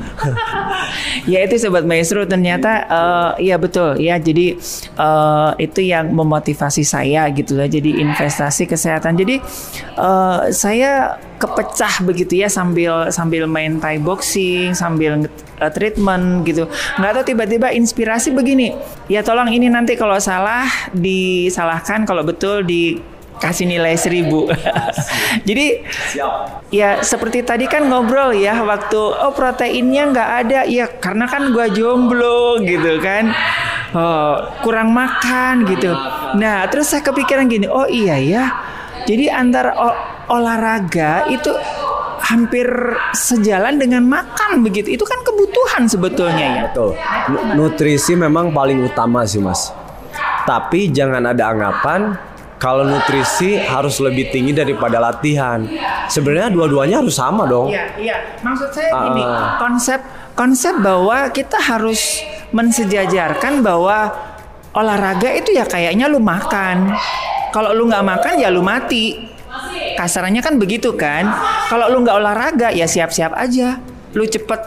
[1.27, 3.99] Ya itu sobat maestro ternyata eh, ya betul.
[3.99, 4.56] Ya jadi
[4.95, 9.19] eh, itu yang memotivasi saya gitu lah jadi investasi kesehatan.
[9.19, 9.36] Jadi
[9.99, 15.27] eh, saya kepecah begitu ya sambil sambil main Thai boxing sambil
[15.60, 16.71] eh, treatment gitu.
[16.95, 18.71] Nggak tahu tiba-tiba inspirasi begini.
[19.12, 23.03] Ya tolong ini nanti kalau salah disalahkan kalau betul di
[23.38, 24.50] kasih nilai seribu
[25.47, 25.82] jadi
[26.67, 31.71] Ya seperti tadi kan ngobrol ya waktu oh proteinnya nggak ada ya karena kan gua
[31.71, 33.32] jomblo gitu kan
[33.95, 35.95] oh, kurang makan gitu.
[36.36, 38.43] Nah terus saya kepikiran gini oh iya ya
[39.08, 41.56] jadi antara o- olahraga itu
[42.19, 42.67] hampir
[43.15, 46.62] sejalan dengan makan begitu itu kan kebutuhan sebetulnya ya.
[46.67, 47.00] Betul.
[47.32, 49.71] Nu- Nutrisi memang paling utama sih mas.
[50.43, 52.19] Tapi jangan ada anggapan
[52.58, 55.62] kalau nutrisi harus lebih tinggi daripada latihan.
[56.10, 57.70] Sebenarnya dua-duanya harus sama dong.
[57.70, 58.17] Iya, iya.
[58.41, 59.62] Maksud saya gini, Ah.
[59.62, 60.02] konsep
[60.34, 64.10] konsep bahwa kita harus mensejajarkan bahwa
[64.74, 66.93] olahraga itu ya kayaknya lu makan.
[67.54, 69.34] Kalau lu nggak makan ya lu mati.
[69.98, 71.26] kasarannya kan begitu kan.
[71.74, 73.82] Kalau lu nggak olahraga ya siap-siap aja.
[74.13, 74.62] Lu cepet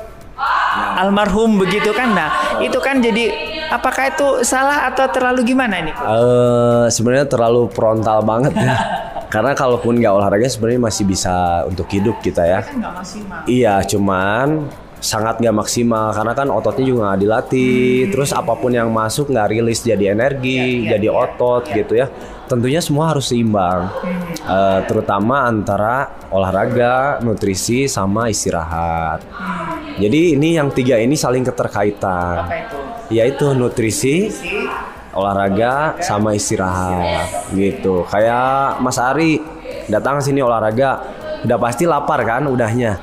[0.99, 2.11] almarhum begitu kan.
[2.11, 3.31] Nah, itu kan jadi
[3.71, 5.93] apakah itu salah atau terlalu gimana ini?
[5.95, 8.75] Eh sebenarnya terlalu frontal banget ya.
[9.33, 12.61] Karena kalaupun nggak olahraga sebenarnya masih bisa untuk hidup kita ya.
[12.67, 13.47] Kan maksimal.
[13.47, 14.67] Iya, cuman
[15.01, 18.11] sangat nggak maksimal karena kan ototnya juga nggak dilatih.
[18.11, 22.11] Terus apa pun yang masuk nggak rilis jadi energi, Iya, jadi otot gitu ya.
[22.51, 23.87] Tentunya semua harus seimbang,
[24.41, 29.23] Eh, terutama antara olahraga, nutrisi, sama istirahat.
[29.95, 32.79] Jadi ini yang tiga ini saling keterkaitan, Apa itu?
[33.11, 34.55] Yaitu nutrisi, Si
[35.11, 38.07] olahraga sama istirahat gitu.
[38.07, 39.43] Kayak Mas Ari
[39.91, 41.03] datang sini olahraga,
[41.43, 42.99] udah pasti lapar kan udahnya.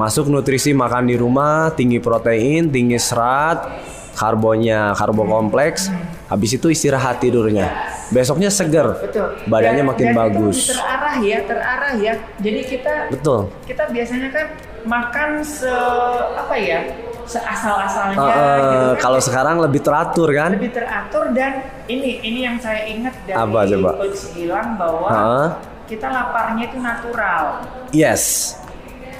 [0.00, 3.68] Masuk nutrisi makan di rumah, tinggi protein, tinggi serat,
[4.16, 5.92] karbonnya karbo kompleks.
[6.32, 7.68] Habis itu istirahat tidurnya.
[8.08, 8.96] Besoknya seger.
[9.04, 9.36] Betul.
[9.52, 10.58] Badannya Dan- makin dan itu bagus.
[10.72, 12.12] Terarah ya, terarah ya.
[12.40, 13.52] Jadi kita Betul.
[13.68, 14.46] kita biasanya kan
[14.88, 15.68] makan se
[16.32, 16.80] apa ya
[17.32, 19.00] seasal-asalnya Eh, gitu kan.
[19.00, 20.50] kalau sekarang lebih teratur kan?
[20.52, 21.52] lebih teratur dan
[21.86, 23.90] ini ini yang saya ingat dari Apa coba?
[23.98, 25.48] coach bilang bahwa Heeh.
[25.88, 27.44] kita laparnya itu natural
[27.90, 28.56] Yes.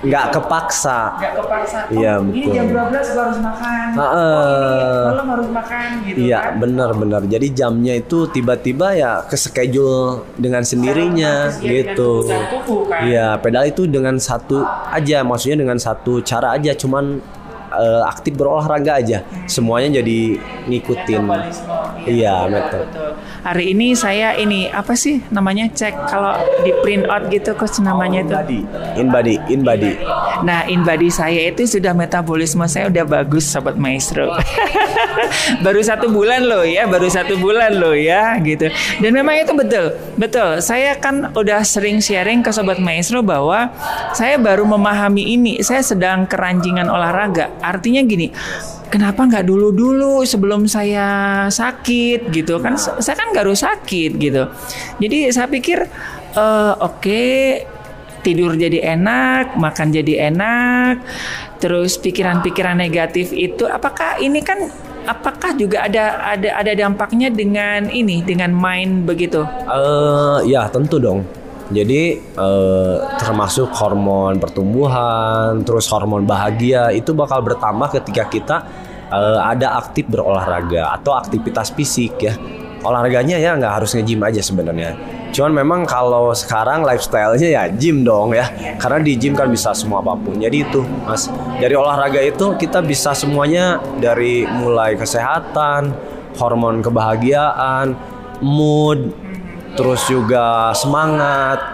[0.02, 1.14] Nggak kepaksa.
[1.14, 2.54] nggak kepaksa oh, Iya, ini betul.
[2.58, 4.34] jam 12 gua harus makan Heeh.
[4.34, 7.22] oh ini malam harus makan gitu Iya kan benar-benar.
[7.24, 10.02] Jadi jamnya itu tiba-tiba ya ke schedule
[10.34, 12.10] dengan sendirinya ya, dengan gitu.
[12.26, 13.00] kebutuhan tubuh, kan?
[13.06, 14.58] Iya pedal itu dengan satu
[14.90, 17.22] aja, maksudnya dengan satu cara aja, cuman
[17.78, 19.24] eh, aktif berolahraga aja.
[19.46, 20.36] Semuanya jadi
[20.68, 21.22] ngikutin.
[21.22, 22.86] Metabolisme, Iya, betul, metode.
[22.90, 23.10] betul.
[23.42, 28.22] Hari ini saya ini apa sih namanya cek kalau di print out gitu coach namanya
[28.22, 28.34] itu.
[28.38, 28.60] Body,
[28.94, 29.92] in body, in body.
[30.46, 34.30] Nah, in body saya itu sudah metabolisme saya udah bagus, sobat maestro.
[35.66, 38.70] baru satu bulan loh ya, baru satu bulan loh ya, gitu.
[39.02, 40.62] Dan memang itu betul, betul.
[40.62, 43.74] Saya kan udah sering sharing ke sobat maestro bahwa
[44.14, 45.58] saya baru memahami ini.
[45.66, 47.50] Saya sedang keranjingan olahraga.
[47.58, 48.30] Artinya gini.
[48.92, 52.76] Kenapa nggak dulu-dulu sebelum saya sakit gitu kan?
[52.76, 54.52] Saya kan nggak harus sakit gitu.
[55.00, 55.88] Jadi saya pikir
[56.36, 57.24] eh, oke
[58.20, 61.02] tidur jadi enak, makan jadi enak,
[61.56, 64.68] terus pikiran-pikiran negatif itu apakah ini kan
[65.08, 69.40] apakah juga ada ada ada dampaknya dengan ini dengan mind begitu?
[69.72, 71.24] Eh ya tentu dong.
[71.72, 78.56] Jadi eh, termasuk hormon pertumbuhan, terus hormon bahagia itu bakal bertambah ketika kita
[79.12, 82.34] eh, ada aktif berolahraga atau aktivitas fisik ya.
[82.82, 84.98] Olahraganya ya nggak harus nge-gym aja sebenarnya.
[85.32, 88.50] Cuman memang kalau sekarang lifestyle-nya ya gym dong ya.
[88.76, 90.36] Karena di gym kan bisa semua apa pun.
[90.36, 95.94] Jadi itu Mas, dari olahraga itu kita bisa semuanya dari mulai kesehatan,
[96.36, 97.96] hormon kebahagiaan,
[98.42, 99.14] mood,
[99.72, 101.71] terus juga semangat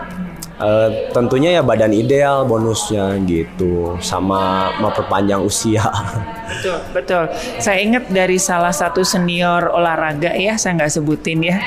[0.59, 5.87] Eh, tentunya ya badan ideal bonusnya gitu sama memperpanjang usia
[6.49, 7.25] Betul, betul.
[7.61, 11.61] Saya ingat dari salah satu senior olahraga ya, saya nggak sebutin ya,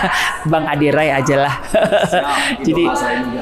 [0.52, 1.54] Bang Adirai aja lah.
[2.66, 2.84] Jadi,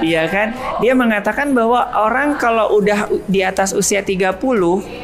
[0.07, 4.39] iya kan, dia mengatakan bahwa orang kalau udah di atas usia 30,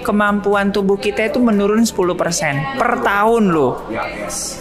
[0.07, 3.91] kemampuan tubuh kita itu menurun 10% per tahun loh.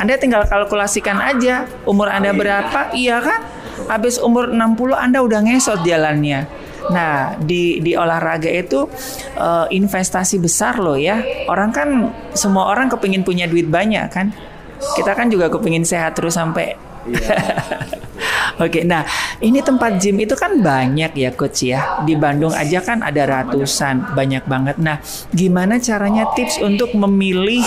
[0.02, 3.59] Anda tinggal kalkulasikan aja umur Anda berapa, iya kan?
[3.88, 6.50] Habis umur 60 Anda udah ngesot jalannya.
[6.89, 8.89] Nah, di di olahraga itu
[9.38, 11.22] eh, investasi besar loh ya.
[11.48, 14.34] Orang kan semua orang kepingin punya duit banyak kan.
[14.80, 16.74] Kita kan juga kepingin sehat terus sampai
[18.60, 19.08] Oke, nah
[19.39, 22.04] ini tempat gym itu kan banyak ya coach ya.
[22.04, 24.76] Di Bandung aja kan ada ratusan, banyak banget.
[24.84, 25.00] Nah,
[25.32, 27.63] gimana caranya tips untuk memilih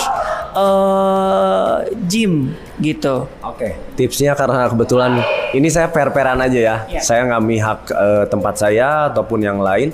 [0.53, 3.25] eh gym gitu?
[3.41, 5.17] Oke, tipsnya karena kebetulan
[5.57, 6.77] ini saya per-peran aja ya.
[6.85, 7.01] Iya.
[7.01, 9.89] Saya nggak mihak eh, tempat saya ataupun yang lain.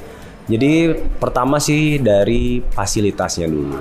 [0.51, 3.79] Jadi pertama sih dari fasilitasnya dulu.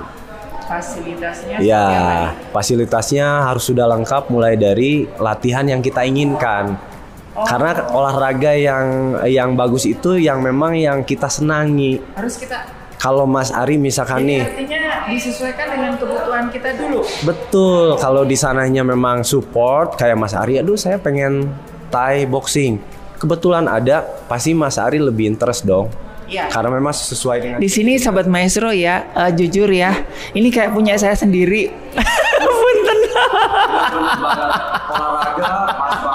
[0.69, 6.77] Fasilitasnya Ya, fasilitasnya harus sudah lengkap mulai dari latihan yang kita inginkan.
[7.39, 7.47] Oh.
[7.47, 12.03] Karena olahraga yang yang bagus itu yang memang yang kita senangi.
[12.19, 12.67] Harus kita
[12.99, 16.99] Kalau Mas Ari misalkan Jadi nih, artinya disesuaikan dengan kebutuhan kita dulu.
[17.23, 21.47] betul kalau di sananya memang support kayak Mas Ari, aduh saya pengen
[21.87, 22.75] Thai boxing.
[23.15, 25.87] Kebetulan ada, pasti Mas Ari lebih interest dong.
[26.29, 26.45] Iya.
[26.51, 29.95] Karena memang sesuai dengan Di sini sahabat maestro ya, eh, jujur ya,
[30.37, 31.71] ini kayak punya saya sendiri.
[32.59, 32.99] Punten.
[34.89, 36.08] olahraga pas banget ya,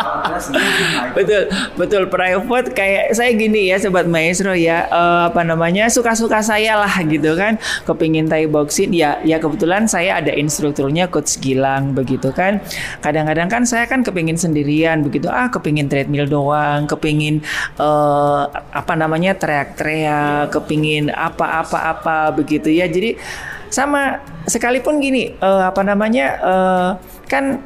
[1.17, 1.43] betul
[1.79, 2.03] betul.
[2.09, 4.87] Private kayak saya gini ya sobat maestro ya.
[4.89, 7.57] Eh, apa namanya suka-suka saya lah gitu kan.
[7.85, 12.61] Kepingin Thai boxing ya ya kebetulan saya ada instrukturnya coach Gilang begitu kan.
[13.01, 15.29] Kadang-kadang kan saya kan kepingin sendirian begitu.
[15.31, 17.45] Ah kepingin treadmill doang kepingin
[17.79, 22.87] eh, apa namanya teriak-teriak kepingin apa-apa-apa begitu ya.
[22.89, 23.17] Jadi
[23.75, 26.91] sama sekalipun gini eh, apa namanya eh,
[27.27, 27.59] kan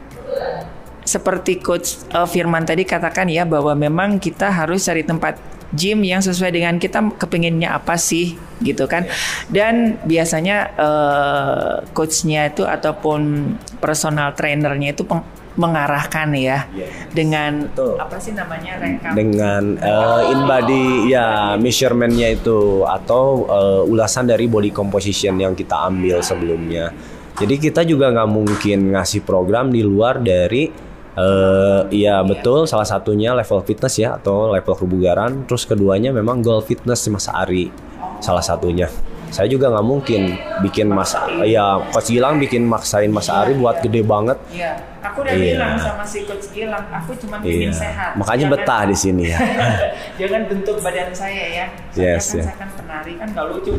[1.09, 5.40] seperti coach uh, Firman tadi katakan ya bahwa memang kita harus cari tempat
[5.72, 9.04] gym yang sesuai dengan kita kepinginnya apa sih gitu kan
[9.52, 15.24] dan biasanya uh, coachnya itu ataupun personal trainernya itu peng-
[15.59, 16.70] mengarahkan ya
[17.11, 17.98] dengan Betul.
[17.98, 24.46] apa sih namanya rekap dengan eh, in body ya measurementnya itu atau eh, ulasan dari
[24.46, 26.94] body composition yang kita ambil sebelumnya.
[27.38, 30.88] Jadi kita juga nggak mungkin ngasih program di luar dari
[31.18, 35.42] eh ya betul salah satunya level fitness ya atau level kebugaran.
[35.44, 37.74] Terus keduanya memang goal fitness Mas Ari
[38.18, 38.86] salah satunya.
[39.28, 41.12] Saya juga nggak mungkin bikin Mas
[41.44, 44.40] ya Coach Gilang bikin maksain Mas Ari buat gede banget.
[44.48, 44.72] Iya,
[45.04, 45.52] aku udah Iya.
[45.52, 47.68] bilang sama si coach Gilang, aku cuma Iya.
[47.68, 48.16] ingin sehat.
[48.16, 49.38] Makanya Jangan- betah di sini ya.
[50.24, 51.66] Jangan bentuk badan saya ya.
[51.92, 52.44] Saya Yes, kan, ya.
[52.48, 53.70] saya kan penari kan gak lucu.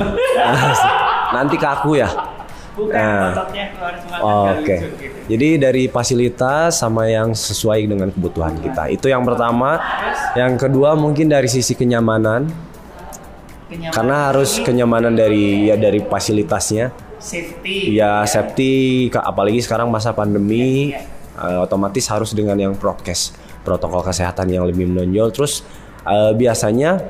[1.36, 2.10] Nanti kaku ya.
[2.80, 3.36] Bukan Nah.
[3.36, 4.64] ototnya keluar semua kan Oke.
[4.72, 5.18] gak lucu gitu.
[5.30, 8.88] Jadi dari fasilitas sama yang sesuai dengan kebutuhan kita.
[8.88, 9.76] Itu yang pertama.
[10.34, 12.48] Yang kedua mungkin dari sisi kenyamanan.
[13.68, 16.90] Kenyamanan Karena harus ini, kenyamanan dari ya dari fasilitasnya.
[17.20, 17.94] safety.
[17.94, 18.72] Ya safety
[19.10, 21.04] ka- apalagi sekarang masa pandemi Iya.
[21.38, 25.30] eh, otomatis harus dengan yang prokes, protokol kesehatan yang lebih menonjol.
[25.30, 25.62] Terus
[26.02, 27.04] eh, biasanya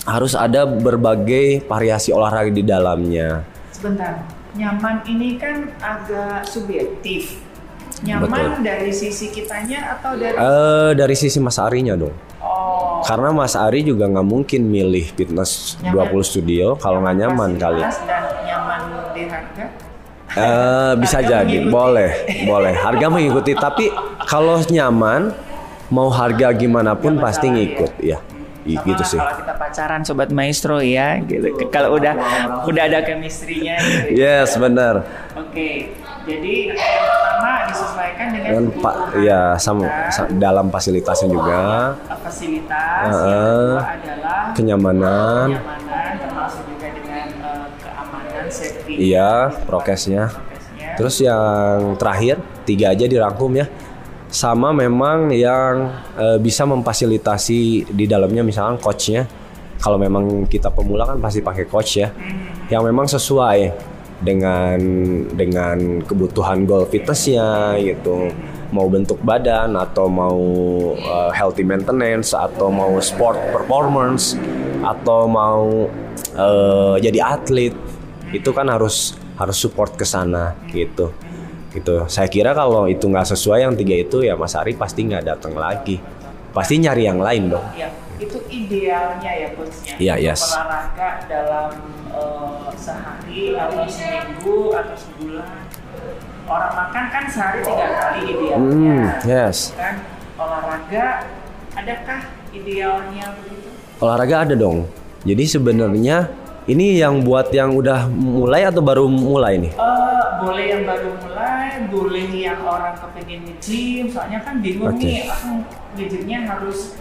[0.00, 3.42] harus ada berbagai variasi olahraga di dalamnya.
[3.68, 4.22] Sebentar.
[4.50, 7.38] Nyaman ini kan agak subjektif.
[8.00, 12.14] Nyaman dari sisi kitanya atau dari Eh dari sisi Mas Arinya dong.
[12.40, 16.08] oh Karena Mas Ari juga nggak mungkin milih fitness Nyaman.
[16.08, 17.80] 20 studio kalau nggak nyaman kali.
[17.80, 18.80] dan nyaman
[19.12, 19.64] di harga?
[20.30, 21.74] Eh bisa Harga jadi, mengikuti.
[21.74, 22.10] boleh,
[22.46, 22.72] boleh.
[22.72, 23.90] Harga mengikuti, tapi
[24.24, 25.34] kalau nyaman,
[25.90, 28.16] mau harga gimana pun pasti ngikut, ya.
[28.16, 29.18] I- Sama gitu sih.
[29.20, 31.48] Kalau kita pacaran sobat maestro ya, gitu.
[31.72, 32.12] Kalau udah
[32.68, 34.20] udah ada chemistry-nya gitu.
[34.20, 35.08] Yes, benar.
[35.36, 35.96] Oke.
[36.20, 38.94] Jadi yang pertama disesuaikan dengan Dan pak,
[39.24, 41.60] ya sama, kita, dalam fasilitasnya juga,
[42.20, 43.08] fasilitas.
[43.08, 43.24] Heeh.
[43.24, 48.92] Yang kedua adalah kenyamanan, kenyamanan, termasuk juga dengan eh, keamanan, safety.
[49.00, 50.28] iya, prokesnya.
[50.28, 50.88] Prokesnya.
[51.00, 52.36] Terus yang terakhir
[52.68, 53.66] tiga aja dirangkum ya.
[54.30, 59.26] Sama memang yang eh, bisa memfasilitasi di dalamnya misalkan coachnya.
[59.80, 62.08] Kalau memang kita pemula kan pasti pakai coach ya.
[62.70, 63.58] Yang memang sesuai
[64.20, 64.78] dengan
[65.34, 68.30] dengan kebutuhan goal fitnessnya gitu.
[68.70, 70.38] Mau bentuk badan atau mau
[70.94, 74.38] eh, healthy maintenance atau mau sport performance
[74.86, 75.90] atau mau
[76.38, 77.74] eh, jadi atlet
[78.30, 81.10] itu kan harus harus support ke sana gitu
[81.70, 85.22] gitu saya kira kalau itu nggak sesuai yang tiga itu ya Mas Ari pasti nggak
[85.22, 86.02] datang lagi
[86.50, 89.94] pasti nyari yang lain dong Ya, itu idealnya ya coachnya.
[89.96, 90.40] Iya, Untuk yes.
[90.50, 91.70] Olahraga dalam
[92.10, 95.56] eh, sehari atau seminggu atau sebulan.
[96.44, 98.58] Orang makan kan sehari tiga kali idealnya.
[98.60, 99.72] Hmm, yes.
[99.72, 100.04] Kan
[100.36, 101.24] olahraga,
[101.78, 102.20] adakah
[102.52, 103.70] idealnya begitu?
[104.00, 104.88] olahraga ada dong
[105.28, 106.32] jadi sebenarnya
[106.68, 111.68] ini yang buat yang udah mulai atau baru mulai nih Eh, boleh yang baru mulai,
[111.92, 115.04] boleh yang orang kepengen nge-gym, soalnya kan bingung Oke.
[115.04, 115.60] nih, aku
[116.48, 116.96] harus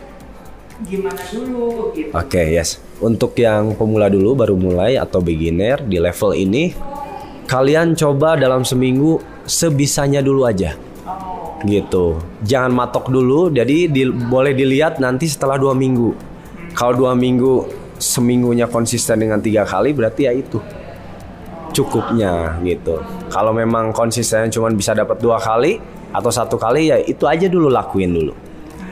[0.84, 2.12] gimana dulu gitu.
[2.12, 2.80] Oke, yes.
[3.00, 6.72] Untuk yang pemula dulu baru mulai atau beginner di level ini,
[7.48, 10.76] kalian coba dalam seminggu sebisanya dulu aja.
[11.04, 12.20] Oh, Gitu.
[12.44, 16.16] Jangan matok dulu, jadi di- boleh dilihat nanti setelah dua minggu.
[16.76, 20.58] Kalau dua minggu seminggunya konsisten dengan tiga kali, berarti ya itu
[21.76, 22.98] cukupnya gitu.
[23.30, 25.78] Kalau memang konsistennya cuma bisa dapat dua kali
[26.10, 28.34] atau satu kali ya itu aja dulu lakuin dulu.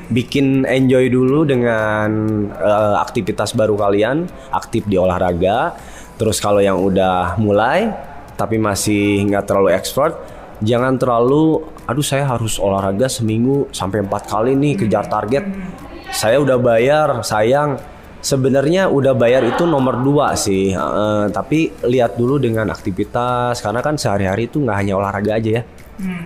[0.07, 2.07] Bikin enjoy dulu dengan
[2.53, 5.75] eh, aktivitas baru kalian, aktif di olahraga.
[6.17, 7.91] Terus kalau yang udah mulai
[8.37, 10.13] tapi masih nggak terlalu expert,
[10.61, 15.43] jangan terlalu, aduh saya harus olahraga seminggu sampai empat kali nih kejar target.
[16.13, 17.81] Saya udah bayar, sayang
[18.27, 23.95] Sebenarnya udah bayar itu nomor dua sih, Eh, tapi lihat dulu dengan aktivitas karena kan
[23.95, 25.63] sehari-hari itu nggak hanya olahraga aja ya.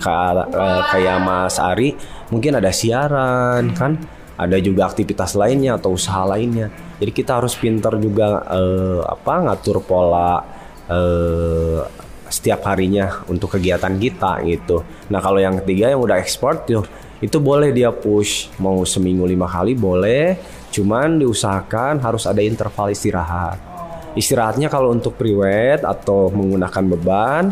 [0.01, 1.93] Ka- eh, kayak Mas Ari,
[2.33, 4.01] mungkin ada siaran kan,
[4.33, 6.73] ada juga aktivitas lainnya atau usaha lainnya.
[6.97, 10.41] Jadi kita harus pinter juga eh, apa ngatur pola
[10.89, 11.79] eh,
[12.31, 14.81] setiap harinya untuk kegiatan kita gitu.
[15.13, 16.81] Nah kalau yang ketiga yang udah ekspor tuh
[17.21, 20.39] itu boleh dia push mau seminggu lima kali boleh
[20.71, 23.59] cuman diusahakan harus ada interval istirahat.
[24.15, 27.43] Istirahatnya kalau untuk pre-weight atau menggunakan beban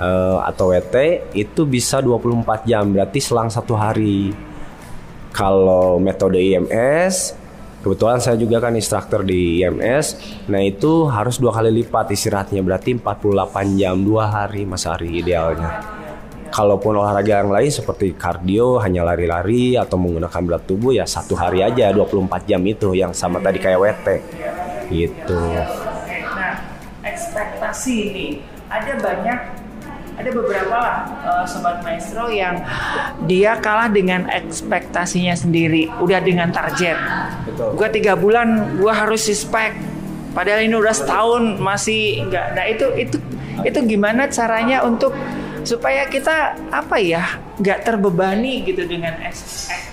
[0.00, 0.96] eh, atau WT
[1.36, 4.32] itu bisa 24 jam berarti selang satu hari.
[5.30, 7.40] Kalau metode IMS
[7.80, 10.20] kebetulan saya juga kan instruktur di IMS
[10.52, 15.80] nah itu harus dua kali lipat istirahatnya berarti 48 jam dua hari mas Ari idealnya
[16.50, 21.62] Kalaupun olahraga yang lain seperti kardio hanya lari-lari atau menggunakan berat tubuh ya satu hari
[21.62, 24.06] aja 24 jam itu yang sama tadi kayak WT
[24.90, 25.38] gitu.
[26.34, 26.54] Nah
[27.06, 28.26] ekspektasi ini
[28.66, 29.38] ada banyak
[30.20, 32.60] ada beberapa lah eh, sobat maestro yang
[33.24, 36.98] dia kalah dengan ekspektasinya sendiri udah dengan target.
[37.48, 37.78] Betul.
[37.78, 39.72] gua tiga bulan gua harus suspek
[40.36, 42.46] padahal ini udah setahun masih enggak.
[42.52, 43.16] Nah itu itu
[43.64, 45.12] itu gimana caranya untuk
[45.62, 49.88] supaya kita apa ya nggak terbebani gitu dengan eks- ek-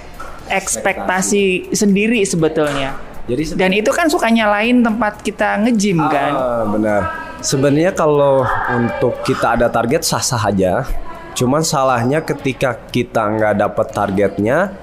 [0.49, 2.95] ekspektasi sendiri sebetulnya
[3.27, 7.01] Jadi dan itu kan suka nyalain tempat kita nge-gym kan Ah, benar.
[7.37, 8.41] Sebenarnya kalau
[8.71, 10.87] untuk kita ada target sah-sah aja.
[11.35, 14.73] Cuman salahnya ketika kita nggak dapat targetnya,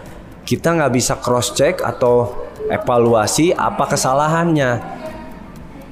[0.45, 2.31] kita nggak bisa cross check atau
[2.69, 4.71] evaluasi apa kesalahannya.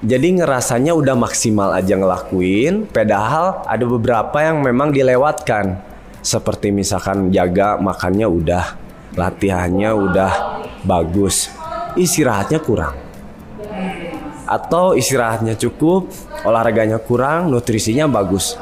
[0.03, 5.79] Jadi ngerasanya udah maksimal aja ngelakuin, padahal ada beberapa yang memang dilewatkan.
[6.23, 8.79] Seperti misalkan jaga makannya udah,
[9.15, 10.33] latihannya udah
[10.83, 11.51] bagus,
[11.95, 12.95] istirahatnya kurang
[14.53, 16.13] atau istirahatnya cukup,
[16.45, 18.61] olahraganya kurang, nutrisinya bagus.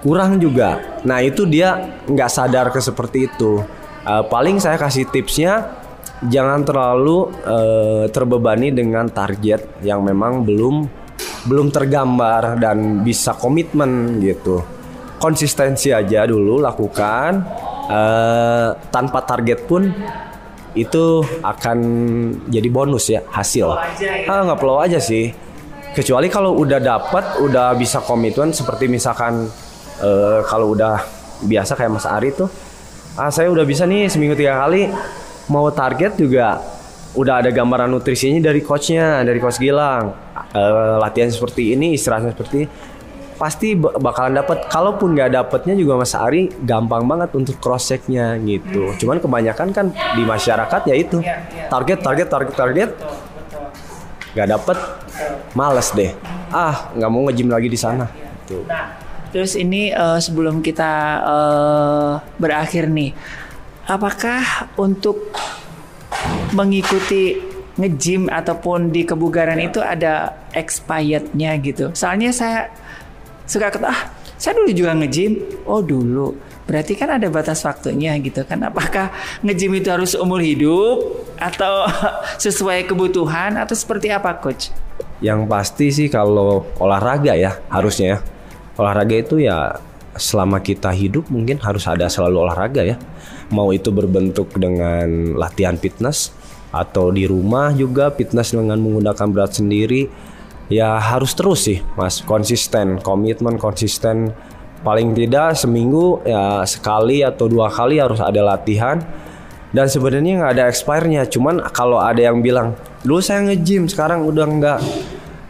[0.00, 0.80] Kurang juga.
[1.04, 3.60] Nah itu dia nggak sadar ke seperti itu.
[4.06, 5.68] Eh, paling saya kasih tipsnya
[6.24, 10.76] jangan terlalu eh, terbebani dengan target yang memang belum
[11.46, 14.64] belum tergambar dan bisa komitmen gitu.
[15.16, 17.32] Konsistensi aja dulu lakukan
[17.88, 19.82] eh, tanpa target pun
[20.76, 21.78] itu akan
[22.52, 23.76] jadi bonus ya hasil.
[24.28, 25.32] Ah nggak perlu aja sih.
[25.96, 29.48] Kecuali kalau udah dapat, udah bisa komitmen seperti misalkan
[30.04, 31.00] eh, kalau udah
[31.48, 32.48] biasa kayak Mas Ari tuh,
[33.16, 34.92] ah saya udah bisa nih seminggu tiga kali
[35.46, 36.60] mau target juga
[37.12, 40.12] udah ada gambaran nutrisinya dari coachnya, dari coach Gilang.
[40.50, 42.68] Eh, latihan seperti ini, istirahatnya seperti ini.
[43.36, 44.64] Pasti ba- bakalan dapat.
[44.66, 48.96] Kalaupun nggak dapetnya juga Mas Ari gampang banget untuk cross checknya gitu.
[48.96, 51.68] Cuman kebanyakan kan di masyarakat ya itu Iya, iya.
[51.68, 52.90] target, target, target, target
[54.32, 54.76] nggak dapet
[55.52, 56.12] males deh
[56.52, 58.04] ah nggak mau nge-gym lagi di sana
[58.44, 58.62] Tuh.
[58.62, 58.92] Nah,
[59.32, 63.10] terus ini eh, sebelum kita eh, berakhir nih,
[63.86, 65.32] apakah untuk
[66.52, 67.38] mengikuti
[67.76, 71.94] nge-gym ataupun di kebugaran itu ada expirednya gitu?
[71.94, 72.68] Soalnya saya
[73.46, 74.00] suka kata, ah
[74.36, 75.64] saya dulu juga nge-gym.
[75.64, 76.36] Oh dulu,
[76.68, 78.60] berarti kan ada batas waktunya gitu kan?
[78.66, 81.88] Apakah nge-gym itu harus umur hidup atau
[82.44, 84.74] sesuai kebutuhan atau seperti apa, coach?
[85.24, 88.18] yang pasti sih kalau olahraga ya harusnya ya.
[88.76, 89.80] olahraga itu ya
[90.16, 92.96] selama kita hidup mungkin harus ada selalu olahraga ya
[93.50, 96.34] mau itu berbentuk dengan latihan fitness
[96.74, 100.10] atau di rumah juga fitness dengan menggunakan berat sendiri
[100.66, 102.22] ya harus terus sih mas.
[102.22, 104.34] Konsisten komitmen konsisten.
[104.76, 109.02] Paling tidak seminggu ya sekali atau dua kali harus ada latihan.
[109.74, 111.26] Dan sebenarnya nggak ada expire-nya.
[111.26, 114.78] Cuman kalau ada yang bilang dulu saya nge-gym sekarang udah enggak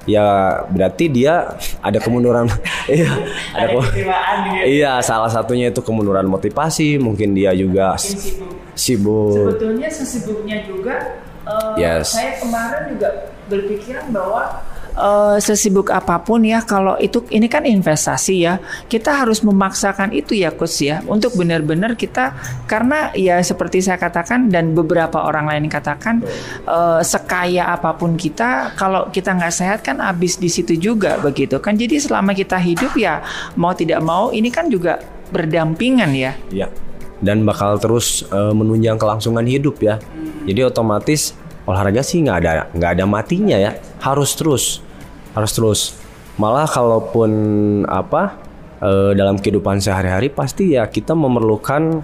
[0.06, 0.26] ya
[0.66, 2.46] berarti dia ada kemunduran
[2.88, 3.10] iya
[3.52, 4.64] ada, kecewaan gitu.
[4.72, 8.38] iya salah satunya itu kemunduran motivasi mungkin dia juga s-
[8.72, 12.14] sibuk Sebetulnya sesibuknya juga eh, Yes.
[12.14, 13.08] saya kemarin juga
[13.46, 14.62] berpikiran bahwa
[14.96, 18.58] eh, sesibuk apa pun ya kalau itu ini kan investasi ya.
[18.88, 21.04] Kita harus memaksakan itu ya coach ya.
[21.06, 22.34] Untuk benar-benar kita
[22.66, 26.24] karena ya seperti saya katakan dan beberapa orang lain katakan
[26.66, 31.60] eh, sekaya apa pun kita kalau kita nggak sehat kan habis di situ juga begitu
[31.60, 31.76] kan.
[31.76, 33.22] Jadi selama kita hidup ya
[33.54, 34.98] mau tidak mau ini kan juga
[35.30, 36.32] berdampingan ya.
[36.48, 36.68] Ya
[37.20, 40.00] dan bakal terus eh, menunjang kelangsungan hidup ya.
[40.44, 41.32] Jadi otomatis
[41.66, 43.76] olahraga sih nggak ada nggak ada matinya ya.
[44.00, 44.84] Harus terus
[45.36, 45.80] harus terus.
[46.40, 47.30] Malah kalaupun
[47.84, 48.36] apa
[48.80, 52.00] eh, dalam kehidupan sehari-hari pasti ya kita memerlukan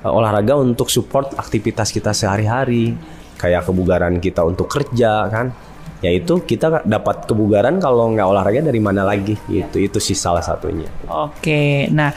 [0.00, 2.96] eh, olahraga untuk support aktivitas kita sehari-hari.
[3.40, 5.52] Kayak kebugaran kita untuk kerja kan?
[6.00, 9.36] Yaitu kita dapat kebugaran kalau nggak olahraga dari mana lagi?
[9.48, 10.88] Itu itu sih salah satunya.
[11.08, 12.12] Oke, nah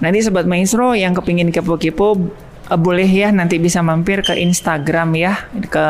[0.00, 2.16] nanti sobat maestro yang kepingin kepo-kepo
[2.68, 5.84] eh, boleh ya nanti bisa mampir ke Instagram ya ke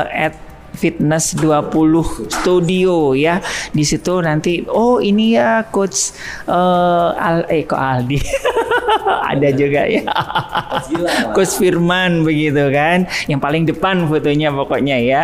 [0.75, 3.41] Fitness 20 Studio ya.
[3.73, 6.13] Di situ nanti oh ini ya coach
[6.49, 8.19] eh, Al eh kok Aldi.
[9.09, 10.05] Ada juga ya.
[11.37, 13.05] Coach Firman begitu kan.
[13.29, 15.23] Yang paling depan fotonya pokoknya ya.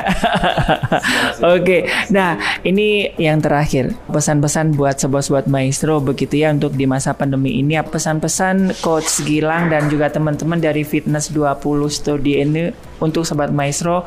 [1.57, 1.89] Oke.
[2.13, 3.97] Nah, ini yang terakhir.
[4.09, 9.89] Pesan-pesan buat sobat-sobat maestro begitu ya untuk di masa pandemi ini pesan-pesan coach Gilang dan
[9.93, 12.63] juga teman-teman dari Fitness 20 Studio ini
[13.01, 14.07] untuk sobat maestro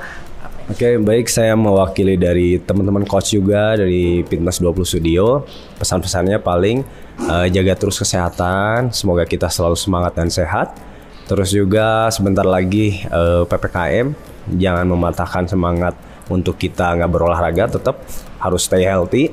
[0.68, 5.48] Oke, baik saya mewakili dari teman-teman coach juga dari Fitness 20 Studio.
[5.80, 6.84] Pesan-pesannya paling
[7.24, 10.76] eh, jaga terus kesehatan, semoga kita selalu semangat dan sehat.
[11.24, 14.12] Terus juga sebentar lagi eh, PPKM,
[14.60, 15.96] jangan mematahkan semangat
[16.28, 18.04] untuk kita nggak berolahraga, tetap
[18.44, 19.32] harus stay healthy.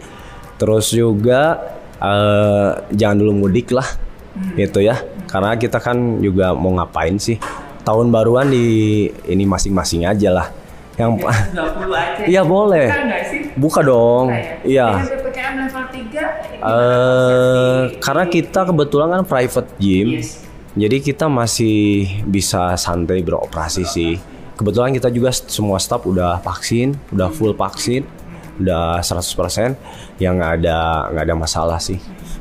[0.55, 1.59] Terus juga
[1.99, 3.91] eh, jangan dulu mudik lah,
[4.55, 5.03] gitu ya.
[5.26, 7.43] Karena kita kan juga mau ngapain sih?
[7.82, 10.62] Tahun baruan di ini masing-masing aja lah.
[10.95, 12.22] Yang 20 aja.
[12.26, 12.86] Iya boleh.
[13.59, 14.30] Buka dong.
[14.62, 15.03] Iya.
[15.03, 20.22] Dengan PPKM level 3 Eh karena kita kebetulan kan private gym.
[20.22, 20.40] Yes.
[20.74, 24.18] Jadi kita masih bisa santai beroperasi sih.
[24.55, 28.07] Kebetulan kita juga semua staff udah vaksin, udah full vaksin,
[28.59, 29.74] udah 100%
[30.22, 31.99] yang nggak ada nggak ada masalah sih.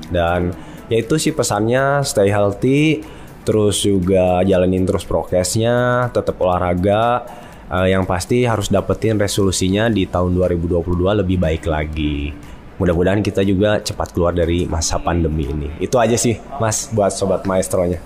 [0.10, 0.54] Dan
[0.90, 3.02] ya itu sih pesannya stay healthy,
[3.46, 7.26] terus juga jalanin terus prokesnya, tetap olahraga.
[7.74, 12.30] Eh, yang pasti harus dapetin resolusinya di tahun 2022 lebih baik lagi.
[12.78, 15.70] Mudah-mudahan kita juga cepat keluar dari masa pandemi ini.
[15.82, 17.98] Itu aja sih, Mas, buat sobat maestronya.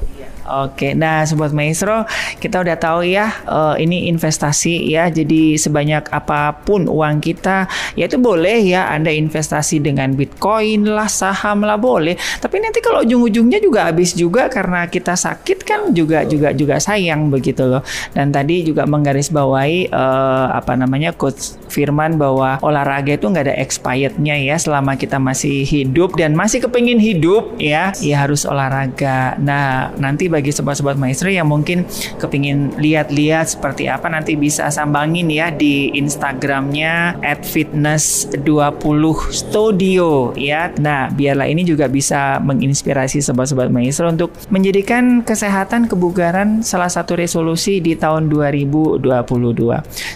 [0.48, 2.08] Oke, nah sobat maestro,
[2.40, 5.12] kita udah tahu ya eh, ini investasi ya.
[5.12, 7.68] Jadi sebanyak apa pun uang kita,
[8.00, 12.16] ya itu boleh ya Anda investasi dengan Bitcoin lah, saham lah boleh.
[12.40, 17.28] Tapi nanti kalau ujung-ujungnya juga habis juga karena kita sakit kan juga juga juga sayang
[17.28, 17.84] begitu loh.
[18.16, 24.40] Dan tadi juga menggarisbawahi eh, apa namanya coach Firman bahwa olahraga itu nggak ada expirednya
[24.40, 29.36] ya selama kita masih hidup dan masih kepingin hidup ya, ya harus olahraga.
[29.38, 31.90] Nah nanti bagi sobat-sobat maestro yang mungkin
[32.22, 39.02] kepingin lihat-lihat seperti apa nanti bisa sambangin ya di Instagramnya @fitness20
[39.34, 40.70] studio ya.
[40.78, 47.82] Nah biarlah ini juga bisa menginspirasi sobat-sobat maestro untuk menjadikan kesehatan kebugaran salah satu resolusi
[47.82, 49.02] di tahun 2022.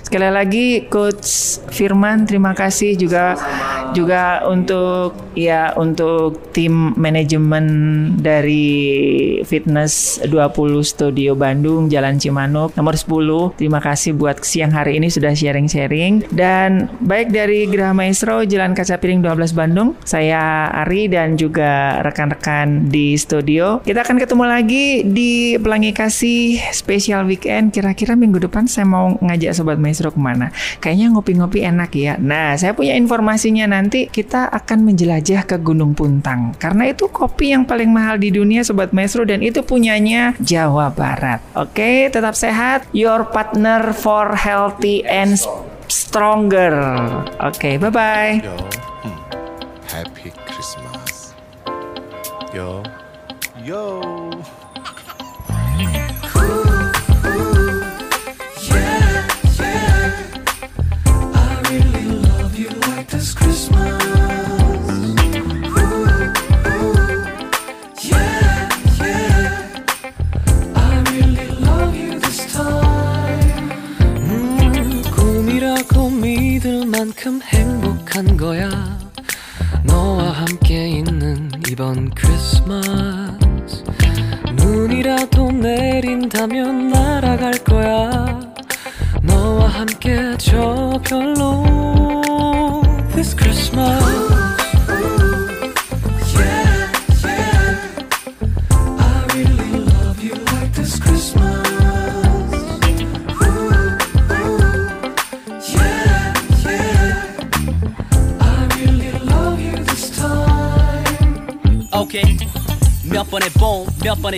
[0.06, 3.34] Sekali lagi Coach Firman terima kasih juga
[3.96, 7.66] juga untuk ya untuk tim manajemen
[8.20, 8.84] dari
[9.48, 13.56] Fitness 20 Studio Bandung Jalan Cimanuk nomor 10.
[13.56, 19.00] Terima kasih buat siang hari ini sudah sharing-sharing dan baik dari Geraha Maestro Jalan Kaca
[19.00, 19.96] Piring 12 Bandung.
[20.04, 23.80] Saya Ari dan juga rekan-rekan di studio.
[23.86, 27.72] Kita akan ketemu lagi di Pelangi Kasih spesial weekend.
[27.72, 30.50] Kira-kira minggu depan saya mau ngajak sobat maestro ke mana?
[30.82, 32.18] Kayaknya ngopi-ngopi enak ya.
[32.18, 37.64] Nah, saya punya informasinya nanti kita akan menjelajah ke Gunung Puntang karena itu kopi yang
[37.68, 39.62] paling mahal di dunia sobat maestro dan itu
[40.42, 41.42] Jawa Barat.
[41.54, 42.90] Oke, tetap sehat.
[42.94, 45.38] Your partner for healthy and
[45.92, 46.74] stronger.
[47.42, 48.42] Oke, bye-bye.
[48.42, 48.56] Yo,
[49.06, 49.20] hmm.
[49.90, 51.36] Happy Christmas.
[52.54, 52.84] Yo,
[53.66, 54.21] yo.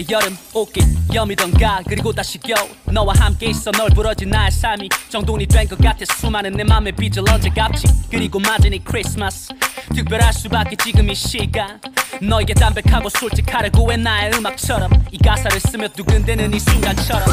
[0.09, 0.83] 여름, 옷깃
[1.13, 1.81] 여미던가.
[1.87, 5.99] 그리고 다시 겨울 너와 함께 있어 널 부러진 나의 삶이 정돈이 된 것 같아.
[6.17, 7.87] 수많은 내 맘의 빚을 언제 갚지?
[8.09, 9.53] 그리고 맞은 이 크리스마스
[9.95, 11.79] 특별할 수밖에 지금 이 시간.
[12.21, 14.91] 너에게 담백하고 솔직하려고 해 나의 음악처럼.
[15.11, 17.23] 이 가사를 쓰며 두근대는 이 순간처럼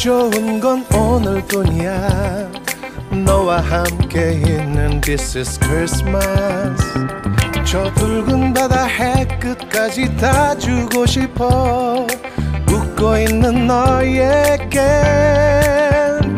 [0.00, 2.50] 좋은 건 오늘뿐이야.
[3.22, 6.82] 너와 함께 있는 This is Christmas.
[7.66, 12.06] 저 붉은 바다 해 끝까지 다 주고 싶어.
[12.66, 14.80] 웃고 있는 너에게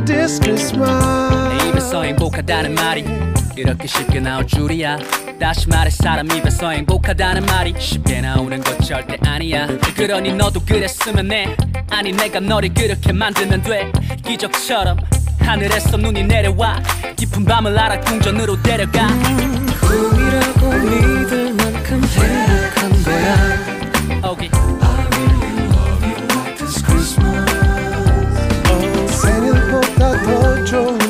[0.06, 1.62] This Christmas.
[1.62, 3.04] 내 입에서 행복하다는 말이
[3.54, 4.98] 이렇게 쉽게 나올 줄이야.
[5.38, 9.68] 다시 말해 사람 입에서 행복하다는 말이 쉽게 나오는 것 절대 아니야.
[9.94, 11.56] 그러니 너도 그랬으면 해
[11.92, 13.92] 아니 내가 너를 그렇게 만들면 돼.
[14.24, 14.96] 기적처럼
[15.38, 16.82] 하늘에서 눈이 내려와.
[17.16, 19.06] 깊은 밤을 알아 궁전으로 데려가.
[19.80, 23.36] 꿈이라고 믿을 만큼 행복한 거야.
[28.70, 31.01] 어, 생일보다 더 좋은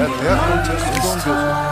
[0.00, 1.69] That, that protest is going to